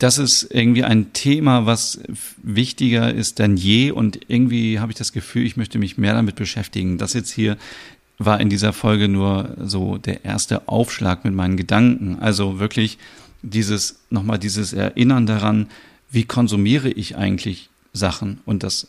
das 0.01 0.17
ist 0.17 0.49
irgendwie 0.51 0.83
ein 0.83 1.13
Thema, 1.13 1.67
was 1.67 2.01
wichtiger 2.43 3.13
ist 3.13 3.39
denn 3.39 3.57
je 3.59 3.91
und 3.91 4.19
irgendwie 4.29 4.81
habe 4.81 4.91
ich 4.91 4.99
das 4.99 5.13
Gefühl, 5.13 5.45
ich 5.45 5.59
möchte 5.59 5.79
mich 5.79 5.99
mehr 5.99 6.15
damit 6.15 6.37
beschäftigen. 6.37 6.97
Das 6.97 7.13
jetzt 7.13 7.31
hier 7.31 7.59
war 8.19 8.41
in 8.41 8.49
dieser 8.49 8.73
Folge 8.73 9.09
nur 9.09 9.57
so 9.63 9.99
der 9.99 10.25
erste 10.25 10.69
Aufschlag 10.69 11.25
mit 11.25 11.35
meinen 11.35 11.59
Gedanken. 11.59 12.19
Also 12.19 12.59
wirklich 12.59 12.97
dieses, 13.43 14.01
nochmal 14.09 14.39
dieses 14.39 14.73
Erinnern 14.73 15.27
daran, 15.27 15.69
wie 16.11 16.25
konsumiere 16.25 16.89
ich 16.89 17.17
eigentlich 17.17 17.69
Sachen 17.93 18.41
und 18.47 18.63
das 18.63 18.89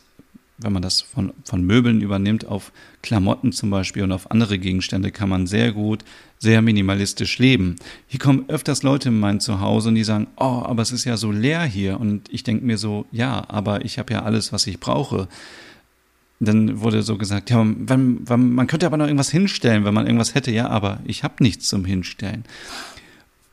wenn 0.62 0.72
man 0.72 0.82
das 0.82 1.02
von, 1.02 1.32
von 1.44 1.62
Möbeln 1.64 2.00
übernimmt, 2.00 2.46
auf 2.46 2.72
Klamotten 3.02 3.52
zum 3.52 3.70
Beispiel 3.70 4.02
und 4.02 4.12
auf 4.12 4.30
andere 4.30 4.58
Gegenstände, 4.58 5.10
kann 5.10 5.28
man 5.28 5.46
sehr 5.46 5.72
gut, 5.72 6.04
sehr 6.38 6.62
minimalistisch 6.62 7.38
leben. 7.38 7.76
Hier 8.06 8.20
kommen 8.20 8.44
öfters 8.48 8.82
Leute 8.82 9.08
in 9.08 9.20
mein 9.20 9.40
Zuhause 9.40 9.90
und 9.90 9.94
die 9.94 10.04
sagen, 10.04 10.26
oh, 10.36 10.62
aber 10.64 10.82
es 10.82 10.92
ist 10.92 11.04
ja 11.04 11.16
so 11.16 11.30
leer 11.30 11.64
hier. 11.64 12.00
Und 12.00 12.32
ich 12.32 12.42
denke 12.42 12.64
mir 12.64 12.78
so, 12.78 13.06
ja, 13.12 13.44
aber 13.48 13.84
ich 13.84 13.98
habe 13.98 14.12
ja 14.12 14.22
alles, 14.22 14.52
was 14.52 14.66
ich 14.66 14.80
brauche. 14.80 15.28
Dann 16.40 16.80
wurde 16.80 17.02
so 17.02 17.16
gesagt, 17.16 17.50
ja, 17.50 17.64
wenn, 17.64 18.28
wenn, 18.28 18.52
man 18.52 18.66
könnte 18.66 18.86
aber 18.86 18.96
noch 18.96 19.06
irgendwas 19.06 19.30
hinstellen, 19.30 19.84
wenn 19.84 19.94
man 19.94 20.06
irgendwas 20.06 20.34
hätte. 20.34 20.50
Ja, 20.50 20.68
aber 20.68 21.00
ich 21.04 21.22
habe 21.22 21.34
nichts 21.40 21.68
zum 21.68 21.84
Hinstellen. 21.84 22.44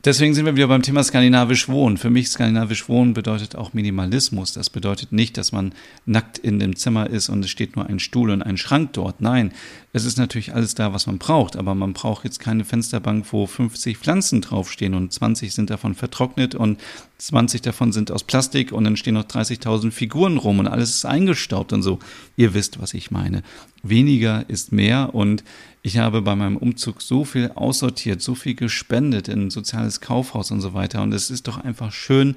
Deswegen 0.06 0.34
sind 0.34 0.46
wir 0.46 0.56
wieder 0.56 0.70
beim 0.70 0.82
Thema 0.82 1.04
skandinavisch 1.04 1.68
Wohnen. 1.68 1.98
Für 1.98 2.10
mich 2.10 2.30
skandinavisch 2.30 2.88
Wohnen 2.88 3.14
bedeutet 3.14 3.58
auch 3.58 3.74
Minimalismus. 3.74 4.54
Das 4.54 4.70
bedeutet 4.70 5.12
nicht, 5.12 5.38
dass 5.38 5.52
man 5.52 5.74
nackt 6.06 6.38
in 6.38 6.58
dem 6.58 6.78
Zimmer 6.78 7.10
ist 7.10 7.28
und 7.28 7.44
es 7.44 7.52
steht 7.52 7.76
nur 7.76 7.86
ein 7.86 8.00
Stuhl 8.00 8.30
und 8.30 8.42
ein 8.42 8.56
Schrank 8.56 8.94
dort. 8.94 9.20
Nein, 9.20 9.52
es 9.92 10.06
ist 10.06 10.18
natürlich 10.18 10.56
alles 10.56 10.74
da, 10.74 10.94
was 10.94 11.06
man 11.06 11.18
braucht, 11.18 11.58
aber 11.58 11.76
man 11.76 11.92
braucht 11.92 12.24
jetzt 12.24 12.40
keine 12.40 12.64
Fensterbank, 12.64 13.26
wo 13.32 13.46
50 13.46 13.98
Pflanzen 13.98 14.40
draufstehen 14.40 14.94
und 14.94 15.12
20 15.12 15.54
sind 15.54 15.70
davon 15.70 15.96
vertrocknet 15.96 16.56
und 16.56 16.80
20 17.18 17.62
davon 17.62 17.92
sind 17.92 18.10
aus 18.10 18.24
Plastik 18.24 18.72
und 18.72 18.86
dann 18.86 18.96
stehen 18.96 19.16
noch 19.16 19.26
30.000 19.26 19.92
Figuren 19.92 20.38
rum 20.38 20.60
und 20.60 20.68
alles 20.68 20.92
ist 20.92 21.06
eingestaubt 21.06 21.74
und 21.74 21.82
so. 21.82 22.00
Ihr 22.38 22.54
wisst, 22.54 22.80
was 22.80 22.94
ich 22.94 23.12
meine. 23.12 23.44
Weniger 23.84 24.46
ist 24.48 24.72
mehr 24.72 25.14
und 25.14 25.44
ich 25.82 25.98
habe 25.98 26.22
bei 26.22 26.36
meinem 26.36 26.58
Umzug 26.58 27.02
so 27.02 27.24
viel 27.24 27.52
aussortiert, 27.56 28.22
so 28.22 28.36
viel 28.36 28.56
gespendet 28.56 29.28
in 29.28 29.48
ein 29.48 29.50
soziales 29.50 30.02
Kaufhaus 30.02 30.52
und 30.52 30.62
so 30.62 30.74
weiter. 30.74 31.02
Und 31.02 31.14
es 31.14 31.30
ist 31.30 31.48
doch 31.48 31.58
einfach 31.58 31.92
schön, 31.92 32.36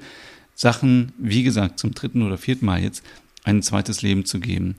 Sachen, 0.55 1.11
wie 1.17 1.43
gesagt, 1.43 1.79
zum 1.79 1.93
dritten 1.93 2.21
oder 2.21 2.37
vierten 2.37 2.65
Mal 2.65 2.81
jetzt 2.81 3.03
ein 3.43 3.61
zweites 3.61 4.01
Leben 4.01 4.25
zu 4.25 4.39
geben. 4.39 4.75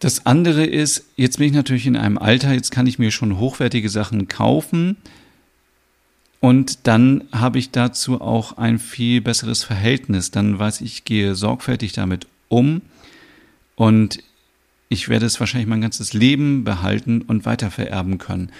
Das 0.00 0.24
andere 0.24 0.64
ist, 0.64 1.04
jetzt 1.16 1.38
bin 1.38 1.48
ich 1.48 1.52
natürlich 1.52 1.86
in 1.86 1.96
einem 1.96 2.18
Alter, 2.18 2.54
jetzt 2.54 2.70
kann 2.70 2.86
ich 2.86 2.98
mir 2.98 3.10
schon 3.10 3.38
hochwertige 3.38 3.90
Sachen 3.90 4.28
kaufen. 4.28 4.96
Und 6.40 6.86
dann 6.86 7.24
habe 7.32 7.58
ich 7.58 7.70
dazu 7.70 8.20
auch 8.20 8.56
ein 8.56 8.78
viel 8.78 9.20
besseres 9.20 9.62
Verhältnis. 9.62 10.30
Dann 10.30 10.58
weiß 10.58 10.80
ich, 10.80 10.94
ich 10.94 11.04
gehe 11.04 11.34
sorgfältig 11.34 11.92
damit 11.92 12.26
um. 12.48 12.80
Und 13.76 14.20
ich 14.90 15.08
werde 15.08 15.24
es 15.24 15.38
wahrscheinlich 15.38 15.68
mein 15.68 15.80
ganzes 15.80 16.12
Leben 16.12 16.64
behalten 16.64 17.22
und 17.22 17.46
weitervererben 17.46 18.18
können. 18.18 18.50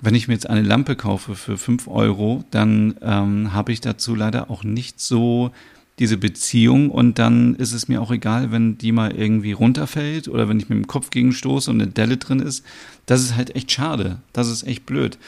Wenn 0.00 0.14
ich 0.14 0.28
mir 0.28 0.34
jetzt 0.34 0.48
eine 0.48 0.62
Lampe 0.62 0.94
kaufe 0.94 1.34
für 1.34 1.58
fünf 1.58 1.88
Euro, 1.88 2.44
dann 2.52 2.94
ähm, 3.02 3.52
habe 3.52 3.72
ich 3.72 3.80
dazu 3.80 4.14
leider 4.14 4.50
auch 4.50 4.62
nicht 4.62 5.00
so 5.00 5.50
diese 5.98 6.16
Beziehung 6.16 6.90
und 6.90 7.18
dann 7.18 7.56
ist 7.56 7.72
es 7.72 7.88
mir 7.88 8.00
auch 8.00 8.12
egal, 8.12 8.52
wenn 8.52 8.78
die 8.78 8.92
mal 8.92 9.10
irgendwie 9.10 9.52
runterfällt 9.52 10.28
oder 10.28 10.48
wenn 10.48 10.60
ich 10.60 10.68
mit 10.68 10.78
dem 10.78 10.86
Kopf 10.86 11.10
gegen 11.10 11.32
stoße 11.32 11.70
und 11.70 11.82
eine 11.82 11.90
Delle 11.90 12.16
drin 12.16 12.38
ist. 12.38 12.64
Das 13.06 13.20
ist 13.20 13.34
halt 13.34 13.56
echt 13.56 13.72
schade. 13.72 14.18
Das 14.32 14.48
ist 14.48 14.62
echt 14.62 14.86
blöd. 14.86 15.18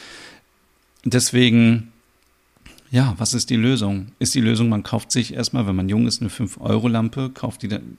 Deswegen, 1.03 1.91
ja, 2.89 3.15
was 3.17 3.33
ist 3.33 3.49
die 3.49 3.57
Lösung? 3.57 4.07
Ist 4.17 4.33
die 4.33 4.41
Lösung, 4.41 4.69
man 4.69 4.81
kauft 4.81 5.11
sich 5.11 5.33
erstmal, 5.33 5.67
wenn 5.67 5.75
man 5.75 5.89
jung 5.89 6.07
ist, 6.07 6.21
eine 6.21 6.31
5-Euro-Lampe, 6.31 7.31
kauft 7.33 7.63
die 7.63 7.67
dann 7.67 7.97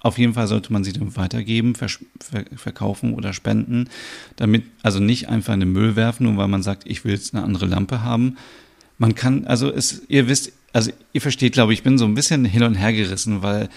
auf 0.00 0.18
jeden 0.18 0.34
Fall 0.34 0.46
sollte 0.46 0.72
man 0.72 0.84
sie 0.84 0.92
dann 0.92 1.16
weitergeben, 1.16 1.74
ver 1.74 1.88
ver 2.20 2.44
verkaufen 2.56 3.14
oder 3.14 3.32
spenden, 3.32 3.88
damit, 4.36 4.64
also 4.82 5.00
nicht 5.00 5.28
einfach 5.28 5.54
in 5.54 5.60
den 5.60 5.72
Müll 5.72 5.96
werfen, 5.96 6.24
nur 6.24 6.36
weil 6.36 6.48
man 6.48 6.62
sagt, 6.62 6.84
ich 6.86 7.04
will 7.04 7.12
jetzt 7.12 7.34
eine 7.34 7.44
andere 7.44 7.66
Lampe 7.66 8.02
haben. 8.02 8.36
Man 8.98 9.14
kann, 9.14 9.46
also 9.46 9.70
es, 9.72 10.02
ihr 10.08 10.28
wisst, 10.28 10.52
also 10.72 10.90
ihr 11.12 11.20
versteht, 11.20 11.52
glaube 11.52 11.72
ich, 11.72 11.80
ich 11.80 11.82
bin 11.84 11.98
so 11.98 12.04
ein 12.04 12.14
bisschen 12.14 12.44
hin 12.44 12.62
und 12.62 12.74
her 12.74 12.92
gerissen, 12.92 13.42
weil 13.42 13.68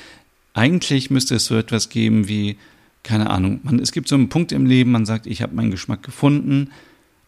eigentlich 0.53 1.09
müsste 1.11 1.35
es 1.35 1.45
so 1.45 1.55
etwas 1.55 1.89
geben 1.89 2.27
wie, 2.27 2.57
keine 3.03 3.29
Ahnung, 3.29 3.59
man, 3.63 3.79
es 3.79 3.91
gibt 3.91 4.07
so 4.07 4.15
einen 4.15 4.29
Punkt 4.29 4.51
im 4.51 4.65
Leben, 4.65 4.91
man 4.91 5.05
sagt, 5.05 5.27
ich 5.27 5.41
habe 5.41 5.55
meinen 5.55 5.71
Geschmack 5.71 6.03
gefunden 6.03 6.71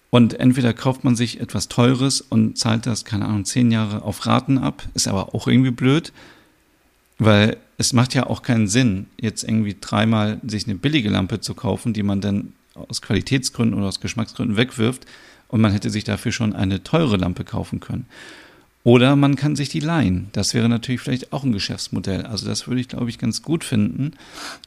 und 0.09 0.39
entweder 0.39 0.73
kauft 0.73 1.03
man 1.03 1.15
sich 1.15 1.39
etwas 1.39 1.67
Teures 1.67 2.21
und 2.21 2.57
zahlt 2.57 2.85
das, 2.85 3.05
keine 3.05 3.25
Ahnung, 3.25 3.45
zehn 3.45 3.71
Jahre 3.71 4.01
auf 4.01 4.25
Raten 4.25 4.57
ab, 4.57 4.83
ist 4.95 5.07
aber 5.07 5.35
auch 5.35 5.47
irgendwie 5.47 5.71
blöd, 5.71 6.11
weil 7.19 7.57
es 7.79 7.93
macht 7.93 8.13
ja 8.13 8.27
auch 8.27 8.41
keinen 8.41 8.67
Sinn, 8.67 9.05
jetzt 9.19 9.43
irgendwie 9.43 9.75
dreimal 9.79 10.39
sich 10.45 10.65
eine 10.65 10.75
billige 10.75 11.09
Lampe 11.09 11.39
zu 11.39 11.53
kaufen, 11.53 11.93
die 11.93 12.03
man 12.03 12.19
dann 12.19 12.51
aus 12.75 13.01
Qualitätsgründen 13.01 13.77
oder 13.77 13.87
aus 13.87 14.01
Geschmacksgründen 14.01 14.57
wegwirft 14.57 15.05
und 15.47 15.61
man 15.61 15.71
hätte 15.71 15.89
sich 15.89 16.03
dafür 16.03 16.33
schon 16.33 16.53
eine 16.53 16.83
teure 16.83 17.15
Lampe 17.15 17.45
kaufen 17.45 17.79
können. 17.79 18.05
Oder 18.83 19.15
man 19.15 19.37
kann 19.37 19.55
sich 19.55 19.69
die 19.69 19.79
leihen. 19.79 20.27
Das 20.33 20.53
wäre 20.53 20.67
natürlich 20.67 20.99
vielleicht 20.99 21.31
auch 21.31 21.43
ein 21.43 21.53
Geschäftsmodell. 21.53 22.25
Also 22.25 22.45
das 22.47 22.67
würde 22.67 22.81
ich, 22.81 22.89
glaube 22.89 23.09
ich, 23.09 23.17
ganz 23.17 23.43
gut 23.43 23.63
finden, 23.63 24.11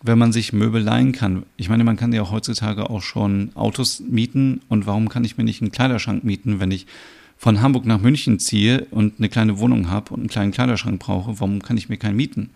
wenn 0.03 0.19
man 0.19 0.33
sich 0.33 0.55
Möbel 0.55 0.83
leihen 0.83 1.13
kann. 1.13 1.45
Ich 1.57 1.69
meine, 1.69 1.85
man 1.85 1.97
kann 1.97 2.13
ja 2.13 2.31
heutzutage 2.31 2.89
auch 2.89 3.03
schon 3.03 3.51
Autos 3.55 4.01
mieten. 4.01 4.63
Und 4.69 4.87
warum 4.87 5.09
kann 5.09 5.25
ich 5.25 5.37
mir 5.37 5.45
nicht 5.45 5.61
einen 5.61 5.73
Kleiderschrank 5.73 6.25
mieten, 6.25 6.61
wenn 6.61 6.71
ich 6.71 6.87
von 7.37 7.61
Hamburg 7.61 7.85
nach 7.85 8.01
München 8.01 8.39
ziehe 8.39 8.87
und 8.91 9.15
eine 9.19 9.29
kleine 9.29 9.59
Wohnung 9.59 9.91
habe 9.91 10.15
und 10.15 10.21
einen 10.21 10.29
kleinen 10.29 10.53
Kleiderschrank 10.53 11.01
brauche, 11.01 11.41
warum 11.41 11.63
kann 11.63 11.77
ich 11.77 11.89
mir 11.89 11.97
keinen 11.97 12.17
mieten? 12.17 12.51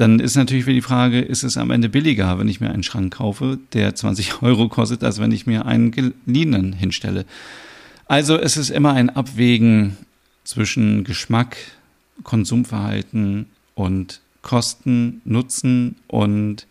Dann 0.00 0.18
ist 0.18 0.34
natürlich 0.34 0.64
wieder 0.64 0.76
die 0.76 0.80
Frage, 0.80 1.20
ist 1.20 1.42
es 1.42 1.58
am 1.58 1.70
Ende 1.70 1.90
billiger, 1.90 2.38
wenn 2.38 2.48
ich 2.48 2.58
mir 2.58 2.70
einen 2.70 2.82
Schrank 2.82 3.12
kaufe, 3.12 3.58
der 3.74 3.94
20 3.94 4.40
Euro 4.42 4.70
kostet, 4.70 5.04
als 5.04 5.20
wenn 5.20 5.30
ich 5.30 5.46
mir 5.46 5.66
einen 5.66 5.90
geliehenen 5.90 6.72
hinstelle. 6.72 7.26
Also 8.06 8.38
es 8.38 8.56
ist 8.56 8.70
immer 8.70 8.94
ein 8.94 9.10
Abwägen 9.10 9.98
zwischen 10.42 11.04
Geschmack, 11.04 11.58
Konsumverhalten 12.24 13.44
und 13.74 14.22
Kosten, 14.40 15.20
Nutzen 15.26 15.96
und 16.06 16.66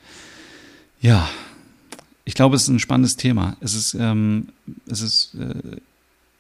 ja, 1.00 1.29
ich 2.25 2.34
glaube, 2.34 2.56
es 2.56 2.63
ist 2.63 2.69
ein 2.69 2.80
spannendes 2.80 3.15
Thema. 3.15 3.58
Es 3.62 3.75
ist, 3.75 3.93
ähm, 3.93 4.47
es 4.88 5.01
ist, 5.01 5.36
äh, 5.36 5.77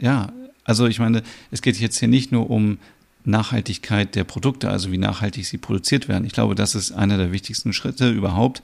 ja, 0.03 0.33
also 0.63 0.87
ich 0.87 0.97
meine, 0.97 1.21
es 1.51 1.61
geht 1.61 1.79
jetzt 1.79 1.99
hier 1.99 2.07
nicht 2.07 2.31
nur 2.31 2.49
um 2.49 2.79
Nachhaltigkeit 3.25 4.15
der 4.15 4.23
Produkte, 4.23 4.69
also 4.69 4.91
wie 4.91 4.97
nachhaltig 4.97 5.45
sie 5.45 5.57
produziert 5.57 6.07
werden. 6.07 6.25
Ich 6.25 6.33
glaube, 6.33 6.55
das 6.55 6.75
ist 6.75 6.91
einer 6.91 7.17
der 7.17 7.31
wichtigsten 7.31 7.73
Schritte 7.73 8.09
überhaupt. 8.09 8.61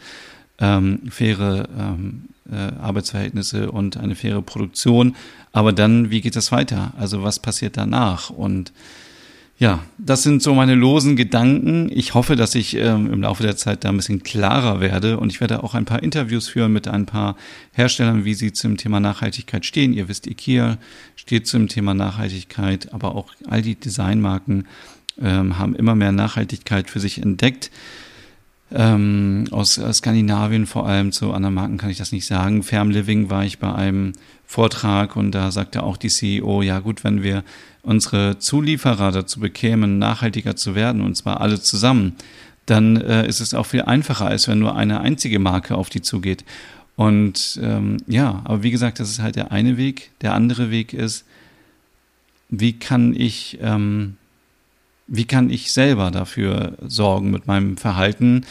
Ähm, 0.58 1.02
faire 1.10 1.68
ähm, 1.78 2.30
äh, 2.50 2.56
Arbeitsverhältnisse 2.56 3.72
und 3.72 3.98
eine 3.98 4.16
faire 4.16 4.42
Produktion. 4.42 5.16
Aber 5.52 5.74
dann, 5.74 6.12
wie 6.12 6.22
geht 6.22 6.38
das 6.38 6.52
weiter? 6.52 6.94
Also 6.98 7.24
was 7.24 7.40
passiert 7.40 7.76
danach? 7.76 8.30
Und 8.30 8.72
ja, 9.58 9.86
das 9.98 10.24
sind 10.24 10.42
so 10.42 10.54
meine 10.54 10.76
losen 10.76 11.16
Gedanken. 11.16 11.90
Ich 11.90 12.14
hoffe, 12.14 12.36
dass 12.36 12.56
ich 12.56 12.76
ähm, 12.76 13.12
im 13.12 13.22
Laufe 13.22 13.42
der 13.42 13.56
Zeit 13.56 13.86
da 13.86 13.90
ein 13.90 13.96
bisschen 13.96 14.22
klarer 14.22 14.82
werde 14.82 15.18
und 15.18 15.32
ich 15.32 15.40
werde 15.40 15.64
auch 15.64 15.74
ein 15.74 15.86
paar 15.86 16.04
Interviews 16.04 16.50
führen 16.50 16.74
mit 16.74 16.90
ein 16.90 17.06
paar 17.06 17.38
Herstellern, 17.72 18.26
wie 18.26 18.34
sie 18.34 18.52
zum 18.52 18.76
Thema 18.76 19.00
Nachhaltigkeit 19.00 19.66
stehen. 19.66 19.94
Ihr 19.94 20.10
wisst, 20.10 20.28
IKEA 20.28 20.78
steht 21.16 21.48
zum 21.48 21.70
Thema 21.70 21.94
Nachhaltigkeit, 21.94 22.94
aber 22.94 23.16
auch 23.16 23.32
all 23.48 23.62
die 23.62 23.76
Designmarken 23.76 24.68
ähm, 25.22 25.58
haben 25.58 25.74
immer 25.74 25.96
mehr 25.96 26.12
Nachhaltigkeit 26.12 26.90
für 26.90 27.00
sich 27.00 27.22
entdeckt. 27.22 27.72
Ähm, 28.72 29.46
aus, 29.52 29.78
aus 29.78 29.98
Skandinavien 29.98 30.66
vor 30.66 30.88
allem, 30.88 31.12
zu 31.12 31.32
anderen 31.34 31.56
Marken 31.56 31.78
kann 31.78 31.92
ich 31.92 31.98
das 31.98 32.12
nicht 32.12 32.26
sagen. 32.26 32.64
Farm 32.64 32.90
Living 32.90 33.30
war 33.30 33.46
ich 33.46 33.60
bei 33.60 33.74
einem 33.74 34.14
Vortrag 34.46 35.16
und 35.16 35.32
da 35.32 35.52
sagte 35.52 35.84
auch 35.84 35.98
die 35.98 36.10
CEO, 36.10 36.62
ja 36.62 36.80
gut, 36.80 37.04
wenn 37.04 37.22
wir 37.22 37.44
unsere 37.84 38.40
Zulieferer 38.40 39.12
dazu 39.12 39.40
bekämen, 39.40 40.00
nachhaltiger 40.00 40.56
zu 40.56 40.74
werden, 40.74 41.02
und 41.02 41.16
zwar 41.16 41.42
alle 41.42 41.62
zusammen, 41.62 42.16
dann 42.66 42.98
äh, 42.98 43.28
ist 43.28 43.40
es 43.40 43.54
auch 43.54 43.68
viel 43.68 43.84
einfacher, 43.84 44.26
als 44.26 44.48
wenn 44.48 44.60
nur 44.60 44.76
eine 44.76 45.02
einzige 45.02 45.40
Marke 45.40 45.76
auf 45.76 45.90
die 45.90 46.02
zugeht. 46.02 46.44
Und 46.96 47.60
ähm, 47.62 47.98
ja, 48.08 48.42
aber 48.46 48.64
wie 48.64 48.72
gesagt, 48.72 49.00
das 49.00 49.10
ist 49.10 49.22
halt 49.22 49.36
der 49.36 49.52
eine 49.52 49.78
Weg. 49.78 50.12
Der 50.22 50.34
andere 50.34 50.72
Weg 50.72 50.94
ist, 50.94 51.26
wie 52.50 52.74
kann 52.74 53.14
ich, 53.14 53.60
ähm, 53.62 54.18
wie 55.08 55.26
kann 55.26 55.50
ich 55.50 55.72
selber 55.72 56.12
dafür 56.12 56.78
sorgen 56.82 57.32
mit 57.32 57.48
meinem 57.48 57.78
Verhalten, 57.78 58.46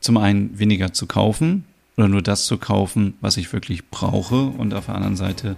zum 0.00 0.16
einen 0.16 0.58
weniger 0.58 0.92
zu 0.92 1.06
kaufen 1.06 1.64
oder 1.96 2.08
nur 2.08 2.22
das 2.22 2.46
zu 2.46 2.58
kaufen, 2.58 3.14
was 3.20 3.36
ich 3.36 3.52
wirklich 3.52 3.88
brauche 3.88 4.46
und 4.46 4.74
auf 4.74 4.86
der 4.86 4.96
anderen 4.96 5.16
Seite 5.16 5.56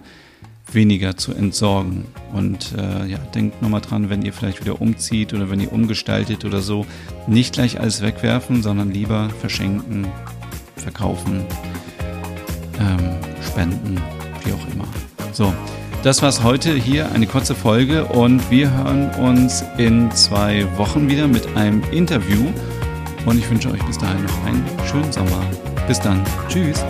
weniger 0.71 1.15
zu 1.17 1.33
entsorgen. 1.33 2.05
Und 2.33 2.73
äh, 2.77 3.05
ja, 3.07 3.17
denkt 3.17 3.61
nochmal 3.61 3.81
dran, 3.81 4.09
wenn 4.09 4.23
ihr 4.23 4.33
vielleicht 4.33 4.61
wieder 4.61 4.81
umzieht 4.81 5.33
oder 5.33 5.49
wenn 5.49 5.59
ihr 5.59 5.71
umgestaltet 5.71 6.45
oder 6.45 6.61
so, 6.61 6.85
nicht 7.27 7.53
gleich 7.53 7.79
alles 7.79 8.01
wegwerfen, 8.01 8.63
sondern 8.63 8.91
lieber 8.91 9.29
verschenken, 9.41 10.07
verkaufen, 10.75 11.45
ähm, 12.79 13.17
spenden, 13.41 14.01
wie 14.43 14.53
auch 14.53 14.73
immer. 14.73 14.87
So, 15.33 15.53
das 16.05 16.21
war's 16.21 16.43
heute 16.43 16.71
hier, 16.75 17.11
eine 17.13 17.25
kurze 17.25 17.55
Folge 17.55 18.05
und 18.05 18.51
wir 18.51 18.69
hören 18.69 19.09
uns 19.15 19.63
in 19.77 20.11
zwei 20.11 20.67
Wochen 20.77 21.09
wieder 21.09 21.27
mit 21.27 21.57
einem 21.57 21.81
Interview. 21.91 22.45
Und 23.25 23.39
ich 23.39 23.49
wünsche 23.49 23.71
euch 23.71 23.83
bis 23.85 23.97
dahin 23.97 24.23
noch 24.23 24.45
einen 24.45 24.63
schönen 24.85 25.11
Sommer. 25.11 25.43
Bis 25.87 25.99
dann. 25.99 26.23
Tschüss. 26.47 26.85